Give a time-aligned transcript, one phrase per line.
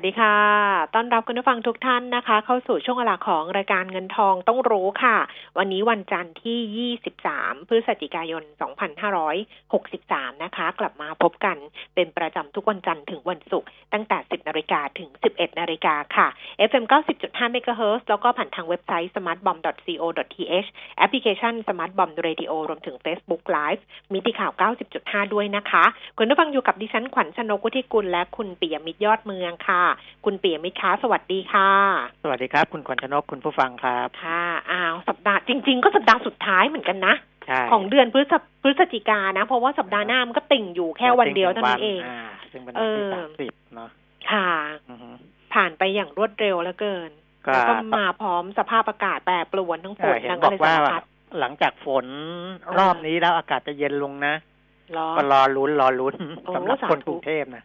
[0.00, 0.36] วัสดีค่ะ
[0.94, 5.16] ต้อนรับคุณผู้ฟังทุกท่านนะคะ เข้าสู่ช่วงเวลาของรายการเงินทองต้องรู้ค่ะ
[5.58, 6.92] วันนี้วันจันทร์ที่
[7.24, 8.42] 23 พฤศจิกายน
[9.22, 11.56] 2563 นะคะ กลับมาพบกัน
[11.94, 16.26] เป็นประจำทุกวันจันทร์ถึงวันศุกร์ตั้งแต่ 10 นาฬิกาถึง 11 นาฬิกาค่ะ
[16.68, 16.84] FM
[17.18, 20.68] 90.5 MHz แล้วก็ผ่านทางเว็บไซต์ smartbomb.co.th
[20.98, 24.52] แอปพลิเคชัน Smart Bomb Radio รวมถึง Facebook Live มิติข่าว
[24.92, 25.84] 90.5 ด้วยนะคะ
[26.18, 29.87] คุณผู้ฟังอยู่กับดิฉันขวัญชนกุธิกุลและคุณปิยมิตรยอดเมืองค่ะ
[30.24, 31.70] คุณปิยมิตรคะสวัสดีค่ะ
[32.22, 37.14] สวัสดีครับ คุณขวัญชนกคุณผู้ฟังครับ ค่ะอ้าวสัปดาห์จริง ๆ ก็สัปดาห์สุดท้ายเหมือนกันนะ
[37.46, 42.20] ใช่ของเดือนพฤศพฤศจิกานะ เพราะว่าสัปดาห์หน้ามันก็ติ่งอยู่แค่วันเดียวเท่านั้นเองา
[42.52, 43.88] ซึ่งเป็นวันที่เออสามสิบเนาะ
[44.30, 44.50] ค่ะ
[44.90, 45.08] อือฮึ
[45.54, 47.10] ผ่านไปอย่างรวดเร็วเหลือเกิน
[47.46, 51.02] ก็แล้วก็มาพร้อมสภาพอากาศแปรปรวนทั้งฝเอนอเห็นทั้งบอะอกไรว่าสารพัด
[51.38, 52.06] หลังจากฝน
[52.78, 54.47] รอบนี้แล้วอากาศจะเย็นลงนะร้อน
[55.16, 57.64] ก็รอลุ้นรอลุ้นโอ้สำหรับสาธุคนกรุงเทพนะ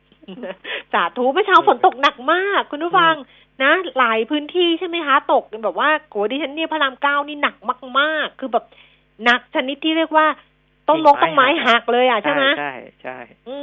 [0.93, 3.15] สาธุเมื่อเช้าฝนตกหนักมาก คุณผู้ฟัง
[3.63, 7.55] นะ หลายพื้นที่ใช่ไหมคะตกแบบว่าโกดิฉันเนี่ยพระรามเก้านี่หนัก
[7.99, 8.65] มากๆ คือแบบ
[9.23, 10.27] หนักชนิดที่เรียกว่า
[10.87, 13.17] ต้นมกต้นไม้หักเลยอะใช่ไหมใช่ใช่
[13.49, 13.57] อื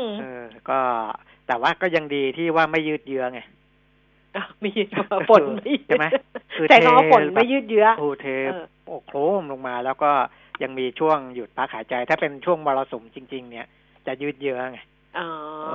[0.00, 0.78] มเออ ก็
[1.46, 3.40] แต่ว่าก็ยังดีที่ว่าไม่ยืดเยื้อไง
[4.36, 4.88] อะไม่ยืด
[5.30, 6.06] ฝนไม่ยืดใช่ไหม
[6.58, 10.10] คือใช้คำว่าฝนเทแบบไม่ยืดเยื้อโอ้เทเออโอ้โครมลงมาแล้วก็
[10.62, 13.66] ยังมีช่วงหยุดพักหายใจ ถ้าเป็นช่วงมรสุมจริง ๆ เนี่ย
[14.06, 14.80] จะยืดเยื้อไง
[15.18, 15.28] อ๋อ
[15.66, 15.72] เอ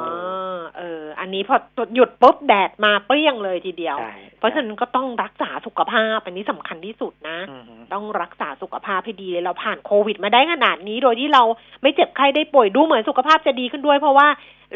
[0.78, 1.58] เอออันนี้พอ
[1.96, 11.44] หยุดปุ๊บแดดมาเปรี้ยงเลยทีเดียวใช่เพราะฉะนั้นก็ต้องรักษาสุขภาพ อันนี้สำคัญที่สุดนะอือฮึต้องรักษาสุขภาพให้ดีเลยเราผ่านโควิดมาได้ขนาดนี้ โดยที่เรา
[11.82, 14.28] ไม่เจ็บไข้ได้ป่วยดูเหมือนสุขภาพจะดีขึ้นด้วย เพราะว่า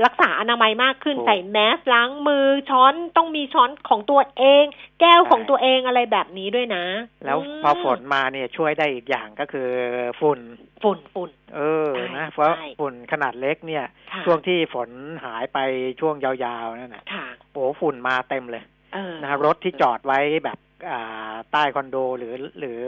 [0.05, 4.65] รักษาอนามัยมากขึ้นใส่แมสล้างมือช้อนต้องมีช้อนของตัวเอง
[5.01, 6.85] แก้วของตัวเองอะไรแบบนี้ด้วยนะ
[7.25, 9.69] แล้วมพอฝนมาเนี่ยช่วยได้อีกอย่างก็คือ
[10.21, 10.39] ฝุ่น
[10.83, 14.89] ฝุ่นฝุ่นเออใช่นะเพราะใช่ฝุ่นขนาดเล็กเนี่ยค่ะช่วงที่ฝน
[15.25, 15.57] หายไป
[15.99, 22.81] ช่วงยาวๆนั่นน่ะค่ะโอ้ฝุ่นมาเต็มเลยเออนะรถที่จอดไว้แบบอ่าใต้คอนโดหรือหรือ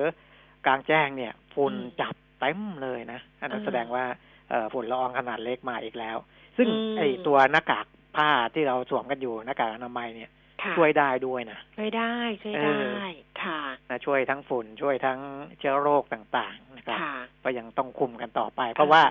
[0.66, 4.06] กลางแจ้งเนี่ยฝุ่นจับเต็มเลยนะ อันนั้นแสดงว่า
[4.50, 6.18] เอ่อฝุ่นละอองขนาดเล็กมาอีกแล้ว
[6.58, 6.68] ซึ่ง
[6.98, 7.86] ไอตัวหน้ากาก
[8.18, 10.32] ผ้าที่เราสวมกันอยู่หน้ากากอนามัยเนี่ย
[10.62, 12.14] ค่ะช่วยได้ด้วยนะช่วยได้
[12.44, 15.20] ช่วยเอได้อค่ะนะช่วยทั้งฝุ่นช่วยทั้ง
[15.60, 19.04] เชื้อโรคต่างๆนะครับค่ะก็ยังต้องคุมกันต่อไป เพราะว่า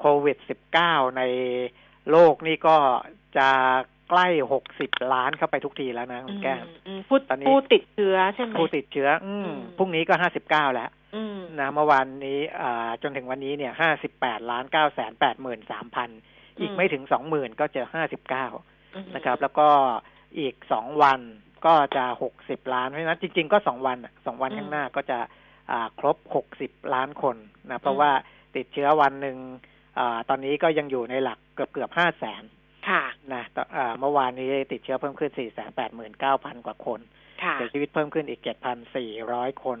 [0.00, 0.36] โควิด
[0.78, 1.22] -19 ใน
[2.10, 2.76] โลกนี่ก็
[3.38, 3.48] จะ
[4.10, 4.26] ใกล้
[4.70, 13.72] 60ล้านเข้าไปทุกทีแล้วนะคุณแก้มอืมอืมผู้ตอนนี้ผู้ติดเชื้อใช่ไหมผู้ติดเชื้อ อืมอืมพรุ่งนี้ก็59แล้วอืมนะเมื่อวานนี้อ่าจนถึงวันนี้เนี่ย
[14.10, 16.10] 58ล้าน9แสน8หมื่น3พัน
[16.58, 17.82] อีกไม่ถึง20,000ก็จะ
[18.48, 19.68] 59นะครับ แล้วก็
[20.38, 21.20] อีก2วัน
[21.66, 22.04] ก็จะ
[22.38, 25.18] 60ล้านเพราะฉะนั้นจริง ๆ ก็2วันอะสองวันข้างหน้าก็จะ
[25.70, 26.16] อ่าครบ
[26.56, 27.36] 60ล้านคน
[27.70, 28.10] นะเพราะว่า
[28.56, 29.36] ติดเชื้อวันหนึ่ง
[29.98, 32.42] อาตอนนี้ก็ยังอยู่ในหลักเกือบเกือบ5แสน
[32.88, 35.46] ค่ะนะต่ออ่าเมื่อวานนี้ติดเชื้อเพิ่มขึ้น4 8 9 0
[36.00, 37.00] 0 0กว่าคน
[37.42, 38.40] ค่ะเสียชีวิตเพิ่มขึ้นอีก
[39.02, 39.78] 7,400คน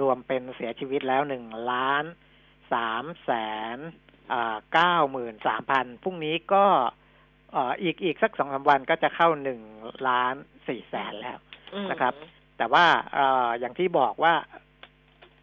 [0.00, 2.04] รวมเป็นเสียชีวิตแล้ว1ล้าน
[2.64, 3.30] 3แส
[3.76, 3.78] น
[4.32, 4.56] อ่า
[5.28, 6.64] 93,000พรุ่งนี้ก็
[7.54, 9.28] อ่าอีกอีกสักสองสามวันก็จะเข้า
[9.68, 11.38] 1ล้าน4แสนแล้ว
[11.74, 12.14] อืมนะครับ
[12.58, 14.34] แต่ว่าเอ่ออย่างที่บอกว่า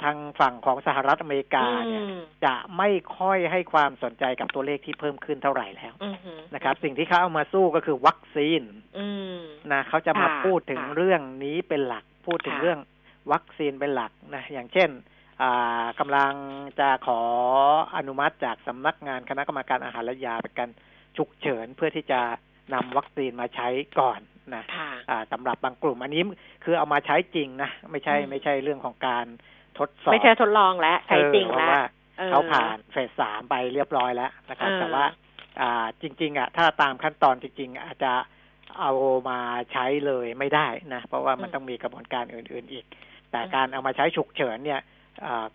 [0.04, 8.62] ทางฝั่งของสหรัฐอเมริกาเนี่ยอืมจะไม่ค่อยให้ความสนใจกับตัวเลขที่เพิ่มขึ้นเท่าไหร่แล้วอืมฮึนะครับ สิ่งที่เขาเอามาสู้ก็คือวัคซีน
[8.98, 9.08] อื
[9.38, 9.40] ม
[9.72, 12.80] นะเขาจะมาค่ะพูดถึงค่ะเรื่องนี้เป็นหลัก พูดถึงค่ะเรื่อง
[13.32, 15.06] วัคซีนเป็นหลักนะอย่างเช่นอ่า
[16.00, 16.34] กำลัง
[16.80, 17.22] จะขอ
[17.98, 20.70] อนุมัติจากสำนักงานคณะกรรมการอาหารและยาเป็นการ
[21.18, 22.22] ฉุกเฉินเพื่อที่จะ
[22.74, 23.68] นำวัคซีนมาใช้
[24.00, 24.20] ก่อน
[24.56, 26.24] นะค่ะอ่าสำหรับบางกลุ่มอันนี้
[26.64, 29.26] คือเอามาใช้จริงนะไม่ใช่อืมไม่ใช่เรื่องของการ
[29.80, 31.84] ทดสอบไม่ใช่ทดลองแล้วใช้จริงเออเพแล้วราะว่า
[32.20, 35.06] ออเขาผ่านเฟสสามไปเรียบร้อยแล้วนะครับเออแต่ว่า
[35.62, 38.14] อ่าจริง ๆ อะ ถ้าตามขั้นตอนจริง ๆ อาจจะ
[38.80, 38.92] เอา
[39.30, 39.40] มา
[39.72, 42.86] ใช้เลยไม่ได้นะ เพราะว่ามันต้องมีกระบวนการอื่น ๆ อีก
[43.32, 44.94] แต่การเอามาใช้ฉุกเฉินเนี่ยอ่า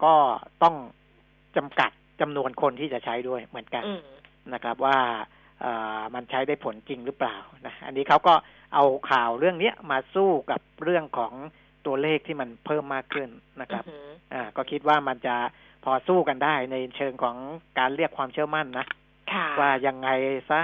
[0.04, 0.14] ก็
[0.62, 0.76] ต้อง
[1.56, 1.90] จำกัด
[2.20, 4.00] จำนวนคนที่จะใช้ด้วยเหมือนกันอืม
[4.54, 4.98] นะครับว่า
[5.64, 7.36] อ่ามันใช้ได้ผลจริงหรือเปล่า
[7.66, 8.34] นะอันนี้เขาก็
[8.74, 11.32] เอาข่าวเรื่องเนี้ยมาสู้กับเรื่องของ
[11.86, 13.28] ตัวเลขที่มันเพิ่มมากขึ้น
[13.60, 15.36] นะครับอืมอ่าก็คิดว่ามันจะ
[15.84, 17.36] พอสู้กันได้ในเชิงของ
[17.78, 18.86] การเรียกความเชื่อมั่นนะ
[19.32, 20.08] ค่ะว่ายังไง
[20.50, 20.62] ซะ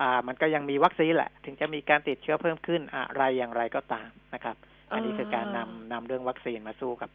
[0.00, 4.56] อ่า มันก็ยังมีวัคซีนแหละ ถึงจะมีการติดเชื้อเพิ่มขึ้นอะไรอย่างไรก็ตามนะครับ
[4.90, 7.10] อันนี้คือการนำนำเรื่องวัคซีนมาสู้กับ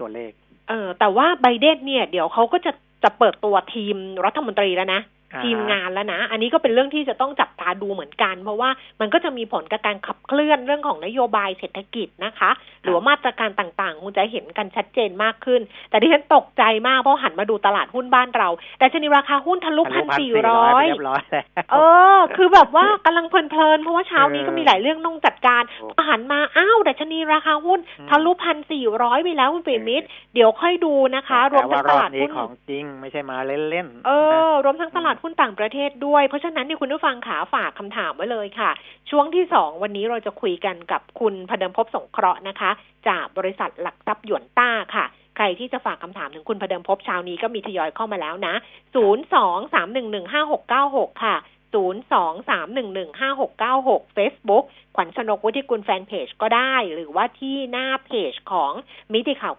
[0.00, 0.32] ตัวเลข
[0.68, 5.00] เออแต่ว่าไบเดนเนี่ย เดี๋ยวเขาก็จะจะเปิดตัวทีมรัฐมนตรีแล้วนะ
[5.44, 12.50] ทีมงานแล้วนะ อันนี้ก็เป็นเรื่องที่จะต้องจับตาดูเหมือนกัน เพราะว่ามันก็จะมีผลกับการขับเคลื่อนเรื่องของนโยบายเศรษฐกิจนะคะ
[12.82, 15.60] หรือว่ามาตรการต่างๆคงจะเห็นกันชัดเจนมากขึ้น
[15.90, 18.48] แต่ที่ฉันตกใจมากเพราะหันมาดูตลาดหุ้นบ้านเรา
[18.78, 21.76] แต่ชนีราคาหุ้นทะลุพันสี่ร้อยเรียบร้อยแล้วเอ
[22.16, 38.70] อ คือแบบว่ากำลังเพลินๆเพราะว่าเช้านี้ก็มีหลายเรื่องต้องจัดการโอ้หันมาอ้าวดัชนีราคาหุ้นอืมทะลุพันสี่ร้อยไปแล้วคุณเปรมิตรเดี๋ยวค่อยดูนะคะ รวมแต่ทั้ว่างรอบตลาดนี้หุ้นของจริงไม่ใช่มาเล่นๆเออนะรวมทั้งตลาดหุ้นต่างประเทศด้วย เพราะฉะนั้นเนี่ยคุณผู้ฟังขาฝากคำถามไว้เลยค่ะ
[39.10, 42.70] ช่วงที่สองวันนี้เราจะคุยกันกับคุณพเดิมพบสงเคราะห์นะคะ
[43.08, 45.04] จากบริษัทหลักทรัพย์หยวนต้าค่ะ
[45.36, 48.54] ใครที่จะฝากคำถามถึงคุณพเดิมภพเช้านี้ก็มีทยอยเข้ามาแล้วนะ
[48.94, 51.36] 0 2 3 1 1 5 6 9 6 ค่ะ
[51.74, 54.64] 0 2 3 1 1 5 6 9 6 Facebook
[54.96, 58.72] ขวัญชนกวุฒิกุลแฟนเพจก็ได้ หรือว่าที่หน้าเพจของ
[59.12, 59.54] มิติข่าว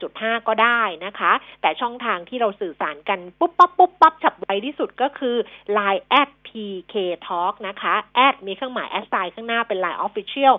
[0.00, 5.36] 90.5 ก็ได้นะคะ แต่ช่องทางที่เราสื่อสารกันปุ๊บปั๊บปุ๊บปั๊บฉับไวที่สุดก็คือ
[5.76, 6.94] Line at PK
[7.26, 10.54] Talk นะคะแอดมีเครื่องหมายแอดไซน์ข้างหน้าเป็น Line Official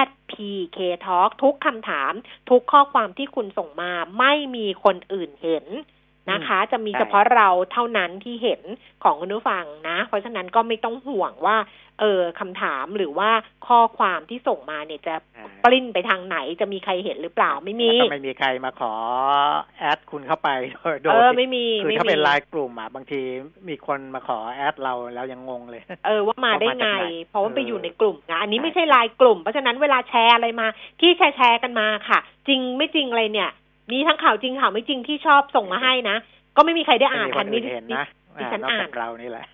[0.00, 2.12] at PK Talk ทุกคำถาม
[2.50, 5.66] ทุกข้อความที่คุณส่งมาไม่มีคนอื่นเห็น
[6.30, 8.60] นะคะ จะมีใช่เฉพาะเราเท่านั้นที่เห็น
[9.04, 11.56] ของคุณผู้ฟังนะ เพราะฉะนั้นก็ไม่ต้องห่วงว่า
[12.00, 13.30] เออคำถามหรือว่า
[13.66, 18.92] ข้อความที่ส่งมาเนี่ยจะอ่าปลิ้นไปทางไหนจะมีใครเห็นหรือเปล่าไม่มีแล้วก็ไม่มีใครมาขอ
[19.78, 23.20] แอดคุณเข้าไปโดยโดเอยอไม่มีคือไม่ถ้ามีเป็นไลน์กลุ่มอะบางที
[23.68, 30.66] มีคนมาขอแอดเราแล้วยังงงเลย เออว่ามาได้ว่ามาไงจากไหนเพราะว่าไปเอออยู่ในกลุ่มนะอันนี้ใช่ไม่ใช่ไลน์กลุ่มเพราะฉะนั้นเวลาแชร์อะไรมา
[31.00, 32.18] ที่แชร์แชร์กันมาค่ะ
[32.48, 33.50] จริงไม่จริงอะไรเนี่ย
[33.92, 36.16] มีทั้งข่าวจริงข่าวไม่จริงที่ชอบส่งมาให้นะ
[36.56, 38.06] ก็ไม่มีใครได้อ่านไม่มีคทันนอื่นเห็นนะ
[38.38, 39.44] ดิฉันนอกอ่านจากเรานี่แหละ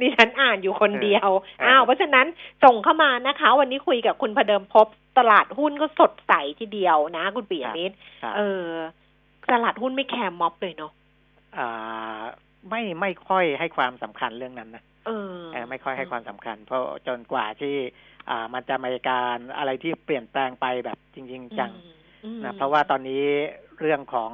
[0.00, 1.28] ดิฉันอ่านอยู่คนเดียว
[1.58, 2.26] เอออ้อ้าวเพราะฉะนั้น
[2.64, 4.86] ส่งเข้ามานะคะ วันนี้คุยกับคุณพเดิมพบ
[5.18, 8.66] ตลาดหุ้นก็สดใสทีเดียวนะ คุณปิยมิตรครับเออ
[9.52, 10.92] ตลาดหุ้นไม่แคร์ม็อบเลยเนาะ
[11.56, 12.20] อ่า
[12.70, 17.74] ไม่ไม่ค่อยให้ความสำคัญเรื่องนั้นนะเออเออไม่ค่อยให้ความสำคัญ เพราะจนกว่าที่
[18.30, 22.03] อ่า มันจะมีการอะไรที่เปลี่ยนแปลงไปแบบจริง ๆ จังอืม
[22.44, 23.24] นะเพราะว่าตอนนี้
[23.80, 24.32] เรื่องของ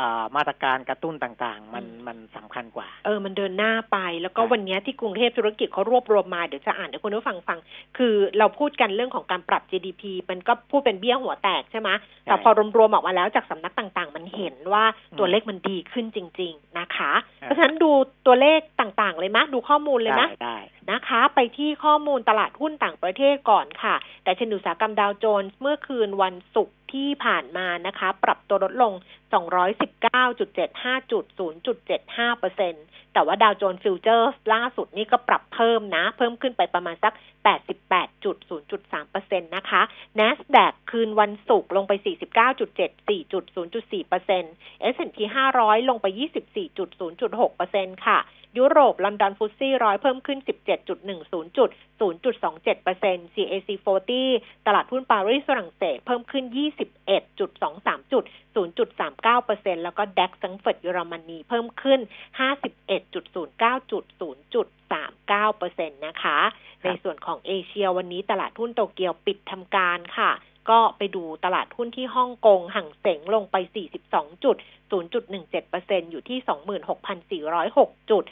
[0.00, 7.58] อามาตรการกระตุ้นต่างๆ มันอืมมันสำคัญกว่า เออ มันเดินหน้าไป แล้วก็ใช่วันเนี้ยที่กรุงเทพธุรกิจเขารวบรวมมา เดี๋ยวจะอ่านให้คุณผู้ฟังฟัง
[7.98, 11.90] คือเราพูดกันเรื่องของการปรับ GDP มันก็พูดเป็นเบี้ยหัวแตกใช่ไหม
[12.24, 14.84] แต่พอรวมๆออกมาแล้วจากสำนักต่างๆ มันเห็นว่า
[15.18, 17.90] ตัวเลขมันดีขึ้นจริง ๆ นะคะ เพราะฉะนั้นดู
[18.26, 20.58] ตัวเลขต่างๆ เลยมะดูข้อมูลเลยได้นะได้
[20.90, 28.92] นะคะ ไปที่ข้อมูลตลาดหุ้นต่างประเทศก่อนค่ะ แต่ชนอุตสาหกรรมดาวโจนส์เมื่อคืนวันศุกร์ ที่ผ่านมานะคะ ปรับตัวลดลง
[30.22, 31.24] 219.75 จุด
[31.78, 32.74] 0.75เปอร์เซ็น
[33.12, 37.12] แต่ว่าดาวโจนส์ฟิวเจอร์ล่าสุดนี่ก็ปรับเพิ่มนะ เพิ่มขึ้นไปประมาณสัก
[37.44, 39.82] 88.0.3เปอร์เซ็นต์นะคะ
[40.18, 41.92] NASDAQ คืนวันศุกร์ลงไป
[42.62, 44.44] 49.74จุด0.4เปอร์เซ็น
[44.94, 45.18] S&P
[45.54, 46.06] 500 ลงไป
[46.82, 48.18] 24.0.6เปอร์เซ็นต์ค่ะ
[48.58, 50.98] ยุโรป ลอนดอน FTSE ร้อยเพิ่มขึ้น 17.10จุด
[52.00, 53.70] 0.27% CAC
[54.18, 56.44] 40 ตลาดหุ้นปารีสฝรั่งเศสเพิ่มขึ้น
[57.08, 58.24] 21.23จุด
[58.56, 62.00] 0.39%แล้วก็ DAX ซังเฟิร์ตเยอรมนีเพิ่มขึ้น
[62.80, 64.66] 51.09จุด
[65.30, 66.38] 0.39%นะคะ
[66.84, 70.30] ในส่วนของเอเชียวันนี้ตลาดหุ้นโตเกียวปิดทำการค่ะ
[70.70, 73.56] ก็ไปดูตลาดหุ้นที่ฮ่องกงห่างเสงลงไป
[74.00, 74.56] 42จุด
[75.34, 76.38] 0.17%อยู่ที่
[77.64, 78.24] 26,406 จุด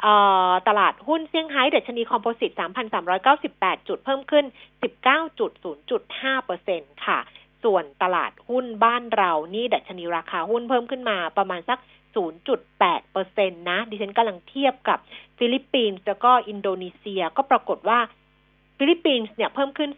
[0.00, 0.14] เอ่
[0.50, 2.50] อตลาดหุ้นเซี่ยงไฮ้ดัชนีคอมโพสิต
[3.20, 4.44] 3,398 จุด เพิ่มขึ้น
[4.82, 7.18] 19.0.5%ค่ะ
[7.64, 11.78] ส่วนตลาดหุ้นบ้านเรานี่ดัชนีราคาหุ้นเพิ่มขึ้นมาประมาณสัก
[12.16, 14.98] 0.8%นะ ดิฉันกำลังเทียบกับ
[15.38, 17.98] ฟิลิปปินส์แล้วก็อินโดนีเซียก็ปรากฏว่า
[18.82, 19.90] ฟิลิปปินส์เนี่ยเพิ่มขึ้น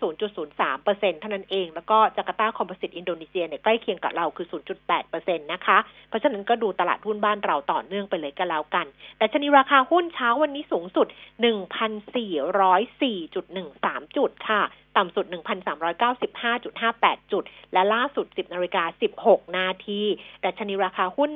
[0.56, 4.46] 0.03%เท่านั้นเอง แล้วก็จาการ์ตา composite อินโดนีเซียเนี่ยใกล้เคียงกับเราคือ
[4.94, 5.78] 0.8%นะคะ
[6.08, 8.86] เพราะฉะนั้นก็ดูตลาดหุ้นบ้านเราต่อเนื่องไปเลยก็แล้วกัน
[9.18, 11.06] ดัชนีราคาหุ้นเช้าวันนี้สูงสุด
[11.42, 14.62] 1,404.13 จุดค่ะ
[14.96, 18.84] ต่ำสุด 1,395.58 จุด และล่าสุด 10นาฬิกา
[19.20, 20.00] 16 นาที
[20.40, 21.30] แต่ชนีราคาหุ้น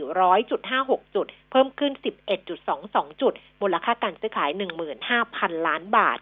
[0.00, 1.92] 1,400.56 จุด เพิ่มขึ้น
[2.56, 3.32] 11.22 จุด
[3.62, 4.50] มูลค่าการซื้อขาย
[5.08, 6.18] 15,000 ล้านบาท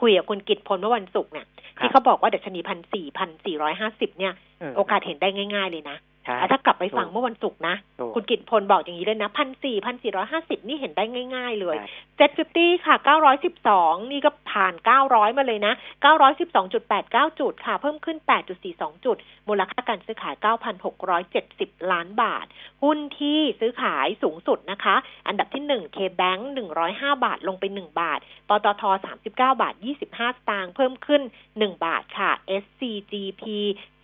[0.00, 1.46] คุยกับคุณกิตพลเมื่อวันศุกร์เนี่ย
[1.78, 4.32] ที่เขาบอกว่าดัชนีพันสี่พันสี่ร้อยห้าสิบเนี่ย
[4.76, 6.06] โอกาสเห็นได้ง่าย ๆ เลยนะใช่แต่
[6.50, 11.04] ถ้ากลับไปฟังถูกเมื่อวันศุกร์นะถูกคุณกิตพลบอกอย่างนี้เลยนะพันสี่พันสี่ร้อยห้าสิบนี่เห็นได้
[11.34, 19.16] ง่าย ๆ เลยใช่เจ็ดฟิฟตี้ค่ะเก้าร้อยสิบสองนี่ก็ผ่านเก้าร้อยมาเลยนะเก้าร้อยสิบสองจุดแปดเก้าจุดค่ะ เพิ่มขึ้นแปดจุดสี่สองจุด
[19.48, 22.46] มูลค่าการซื้อขายเก้าพันหกร้อยเจ็ดสิบล้านบาท
[22.82, 31.22] หุ้นที่ซื้อขายสูงสุดนะคะ อันดับที่หนึ่งเคแบงหนึ่งร้อยห้าบาทลงไปหนึ่งบาทปตทสามสิบเก้าบาทยี่สิบห้าสตางค์เพิ่มขึ้น
[31.58, 32.30] หนึ่งบาทค่ะ
[32.62, 33.42] SCGP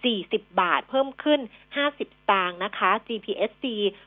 [0.09, 1.41] 40 บาท เพิ่มขึ้น
[1.77, 3.65] 50 สตางค์นะคะ GPSC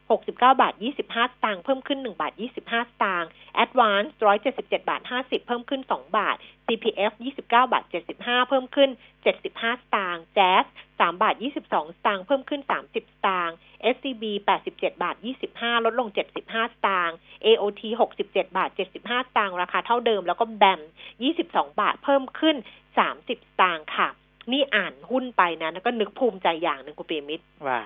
[0.10, 3.30] 69 บาท 25 สตางค์เพิ่มขึ้น 1 บาท 25 สตางค์
[3.64, 4.10] Advance
[4.50, 6.36] 177 บาท 50 เพิ่มขึ้น 2 บาท
[6.66, 7.84] CPF 29 บาท
[8.16, 8.90] 75 เพิ่มขึ้น
[9.34, 12.98] 75 สตางค์ Jazz 3 บาท 22 สตางค์เพิ่มขึ้น 30 ส
[13.28, 13.56] ตางค์
[13.96, 14.24] SCB
[14.62, 15.16] 87 บาท
[15.52, 17.82] 25 ลดลง 75 สตางค์ AOT
[18.20, 20.82] 67 บาท 75 สตางค์ราคาเท่าเดิม แล้วก็แบม
[21.30, 22.56] 22 บาทเพิ่มขึ้น
[22.98, 23.32] 30 ส
[23.62, 24.10] ตางค์ค่ะ
[24.52, 27.80] นี่อ่านหุ้นไปนะแล้วก็นึกภูมิใจอย่างหนึ่งคุณเปียมิตรว่า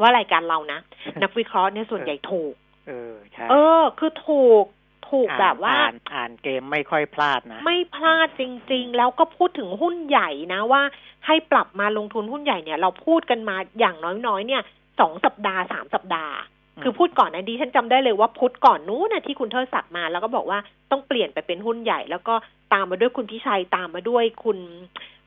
[0.00, 0.78] ว่ารายการเรานะ
[1.22, 2.54] นักวิเคราะห์เนี่ยส่วนใหญ่ถูก
[2.88, 4.64] เออใช่เออ คือถูก
[5.10, 8.42] ถูกแบบว่าอ่นอ่านเกมไม่ค่อยพลาดนะ ไม่พลาดจ
[8.72, 10.82] ริง ๆ แล้วก็พูดถึงหุ้นใหญ่นะว่า
[11.26, 14.62] ให้ปรับมาลงทุนหุ้นใหญ่เนี่ย เราพูดกันมาอย่างน้อยๆเนี่ย
[15.00, 16.36] สองสัปดาห์สามสัปดาห์
[16.76, 20.58] อืมคือพูดก่อนนะดิฉันจำได้เลยว่าพุธก่อนนู้นนะที่คุณเทิดศักดิ์มาแล้วก็บอกว่า
[20.90, 22.34] ต้องเปลี่ยนไปเป็นหุ้นใหญ่ แล้วก็
[22.72, 24.58] ตามมาด้วยคุณพิชัยตามมาด้วยคุณ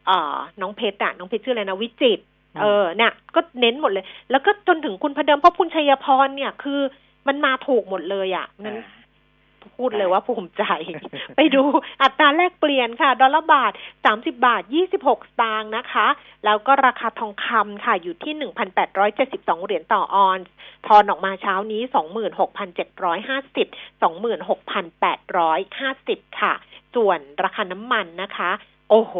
[0.07, 2.23] เอ่อน้องเพชรอะน้องเพชรชื่ออะไรนะวิจิตร
[2.61, 6.81] เออเนี่ยก็เน้นหมดเลย แล้วก็จนถึงคุณพระเดิมเพราะคุณชัยพรเนี่ยคือ
[7.27, 9.05] มันมาถูกหมดเลยอะ่ะนั้นอ่า
[9.77, 10.63] พูดเลยว่าภูมิใจ
[11.35, 11.63] ไปดู
[12.01, 13.73] อัตราแลกเปลี่ยนค่ะ ดอลลาร์บาท
[14.05, 14.63] 30บาท
[14.95, 16.07] 26สตางค์นะคะ
[16.45, 18.33] แล้วก็ราคาทองคำค่ะอยู่ที่
[18.95, 20.47] 1,872เหรียญต่อออนซ์
[20.87, 21.81] ทอนออกมาเช้านี้
[22.35, 23.67] 26,750
[26.25, 26.53] 26,850ค่ะ
[26.95, 28.51] ส่วนราคาน้ำมันนะคะ
[28.89, 29.15] โอ้โห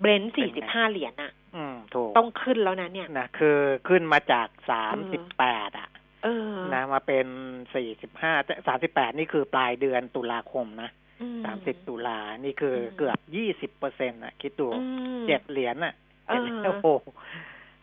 [0.00, 5.88] เบรนท์45เหรียญอะอืมถูกต้องขึ้นแล้วนะเนี่ยนะคือขึ้นมาจากสามสิบแปดอะ
[6.24, 7.26] เออนะมาเป็น
[7.74, 8.32] สี่สิบห้า
[8.66, 10.90] สามสิบแปดนี่คือปลายเดือนตุลาคมนะ
[11.22, 14.82] อืสามสิบตุลานี่คืออมเกือบยี่สิบเปอร์เซ็นต์อะ คิดดูอื
[15.20, 15.94] มเจ็ดเหรียญอะ
[16.28, 16.86] เออเจ็ดเหรียญโอ้โห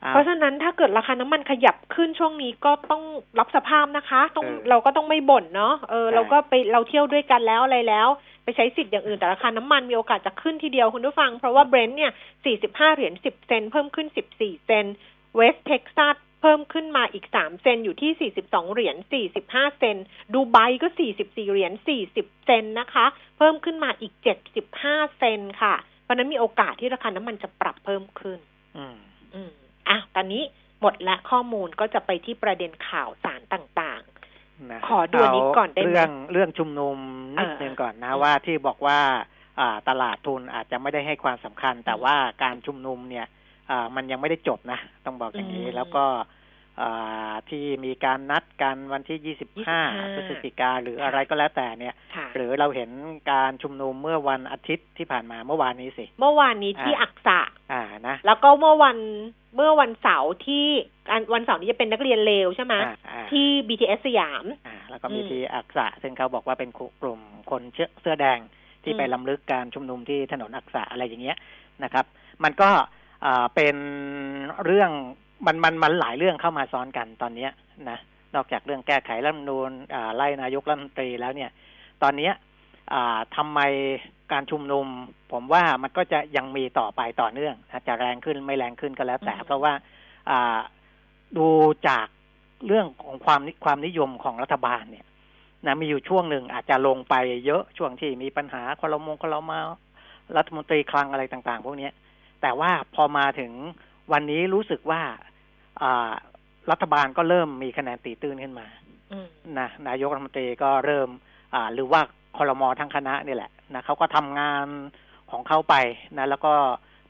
[0.03, 3.03] อ่เพราะฉะนั้นถ้าเกิดราคาน้ำมันขยับขึ้นช่วงนี้ก็ต้อง
[3.39, 8.07] รับสภาพนะคะ ต้องเออเราก็ต้องไม่บ่นเนาะเออใช่เราก็ไปเราเที่ยวด้วยกันแล้วอะไรแล้ว
[8.45, 12.11] ไปใช้สิทธิ์อย่างอื่นแต่ราคาน้ำมันมีโอกาสจะขึ้นทีเดียวคุณผู้ฟัง เพราะว่า Brent เนี่ย
[12.53, 14.95] 45 เหรียญ 10 เซนต์เพิ่มขึ้น 14 เซนต์
[15.35, 18.95] West Texas เพิ่มขึ้นมาอีก 3 เซนต์อยู่ที่ 42 เหรียญ
[19.37, 20.87] 45 เซนต์ดูไบก็
[21.19, 21.71] 44 เหรียญ
[22.09, 23.05] 40 เซนต์นะคะ
[23.37, 24.13] เพิ่มขึ้นมาอีก
[24.65, 28.39] 75 เซนต์ค่ะ เพราะฉะนั้นมีโอกาสที่ราคาน้ำมันจะปรับเพิ่มขึ้น
[28.77, 28.97] อืม
[29.33, 29.51] อืม
[29.89, 30.43] อะ ตอนนี้
[30.81, 33.84] หมดและข้อมูลก็จะไปที่ประเด็นข่าวสารต่าง
[34.71, 36.97] นะขอดูอันนี้ก่อนได้ไหมเรื่องเรื่องชุมนุม
[37.37, 38.99] นิดเออนึงก่อนนะอืมว่าที่บอกว่า
[39.59, 43.25] อ่าตลาดทุนอาจจะไม่ได้ให้ความสำคัญ แต่ว่าการชุมนุมเนี่ย
[43.69, 46.23] อ่ามันยังไม่ได้จบนะ ต้องบอกอย่างนี้อืมแล้วก็อ่า
[47.49, 52.89] ที่มีการนัดกันวันที่25 25 พฤศจิกาหรืออะไรก็แล้วแต่เนี่ยๆค่ะหรือเราเห็น
[53.31, 57.39] การชุมนุมเมื่อวันอาทิตย์ที่ผ่านมาเมื่อวานนี้สิ เมื่อวานนี้ที่อะอักษะ
[57.71, 58.97] อ่านะ แล้วก็เมื่อวัน
[59.55, 60.65] เมื่อวันเสาร์ที่
[61.11, 66.69] อันวันเสาร์นี้จะเป็นนักเรียนเลวใช่ไหมอ่าอ่าที่ BTS สยามอ่าแล้วก็มีอืมที่อักษะซึ่งเขาบอกว่าเป็น
[67.01, 68.39] กลุ่มคนเชื้อเสื้อแดง
[68.83, 71.37] ที่อืมไปลำลึกการชุมนุมที่ถนนอักษะอะไรอย่างเงี้ย
[71.83, 72.05] นะครับ
[72.43, 72.69] มันก็
[73.25, 73.75] อ่าเป็น
[74.65, 74.91] เรื่อง
[75.45, 77.51] มันมันมันหลายเรื่องเข้ามาซ้อนกันตอนเนี้ย
[77.89, 77.99] นะ
[78.35, 81.49] นอกจากเรื่องแก้ไขรัฐธรรมนูญอ่าไล่นายกรัฐมนตรีแล้วเนี่ย
[82.03, 82.33] ตอนเนี้ย
[82.93, 83.59] อ่าทำไม
[84.31, 84.85] การชุมนุม
[85.31, 89.73] ผมว่ามันก็จะยังมีต่อไปต่อเนื่องนะจะแรงขึ้นไม่แรงขึ้นก็แล้วแต่อืมเพราะว่า
[90.29, 90.57] อ่า
[91.37, 91.47] ดู
[91.87, 92.07] จาก
[92.67, 95.05] เรื่องของความนิความนิยมของรัฐบาลเนี่ย
[95.65, 97.15] นะมีอยู่ช่วงหนึ่งอาจจะลงไป
[97.45, 99.59] เยอะช่วงที่มีปัญหาคอรมงคอรมา
[100.37, 101.93] รัฐมนตรีคลังอะไรต่าง ๆ พวกเนี้ย
[102.41, 103.51] แต่ว่าพอมาถึง
[104.11, 105.01] วันนี้รู้สึกว่า
[105.81, 106.11] อ่า
[106.71, 108.67] รัฐบาลก็เริ่มมีคะแนนตีตื้นขึ้นมา
[109.11, 109.27] อืม
[109.59, 111.09] นะนายกรัฐมนตรีก็เริ่ม
[111.53, 112.01] อ่าหรือว่า
[112.37, 114.67] คอรมอทั้งคณะนี่แหละนะเขาก็ทำงาน
[115.31, 115.75] ของเขาไป
[116.17, 116.53] นะแล้วก็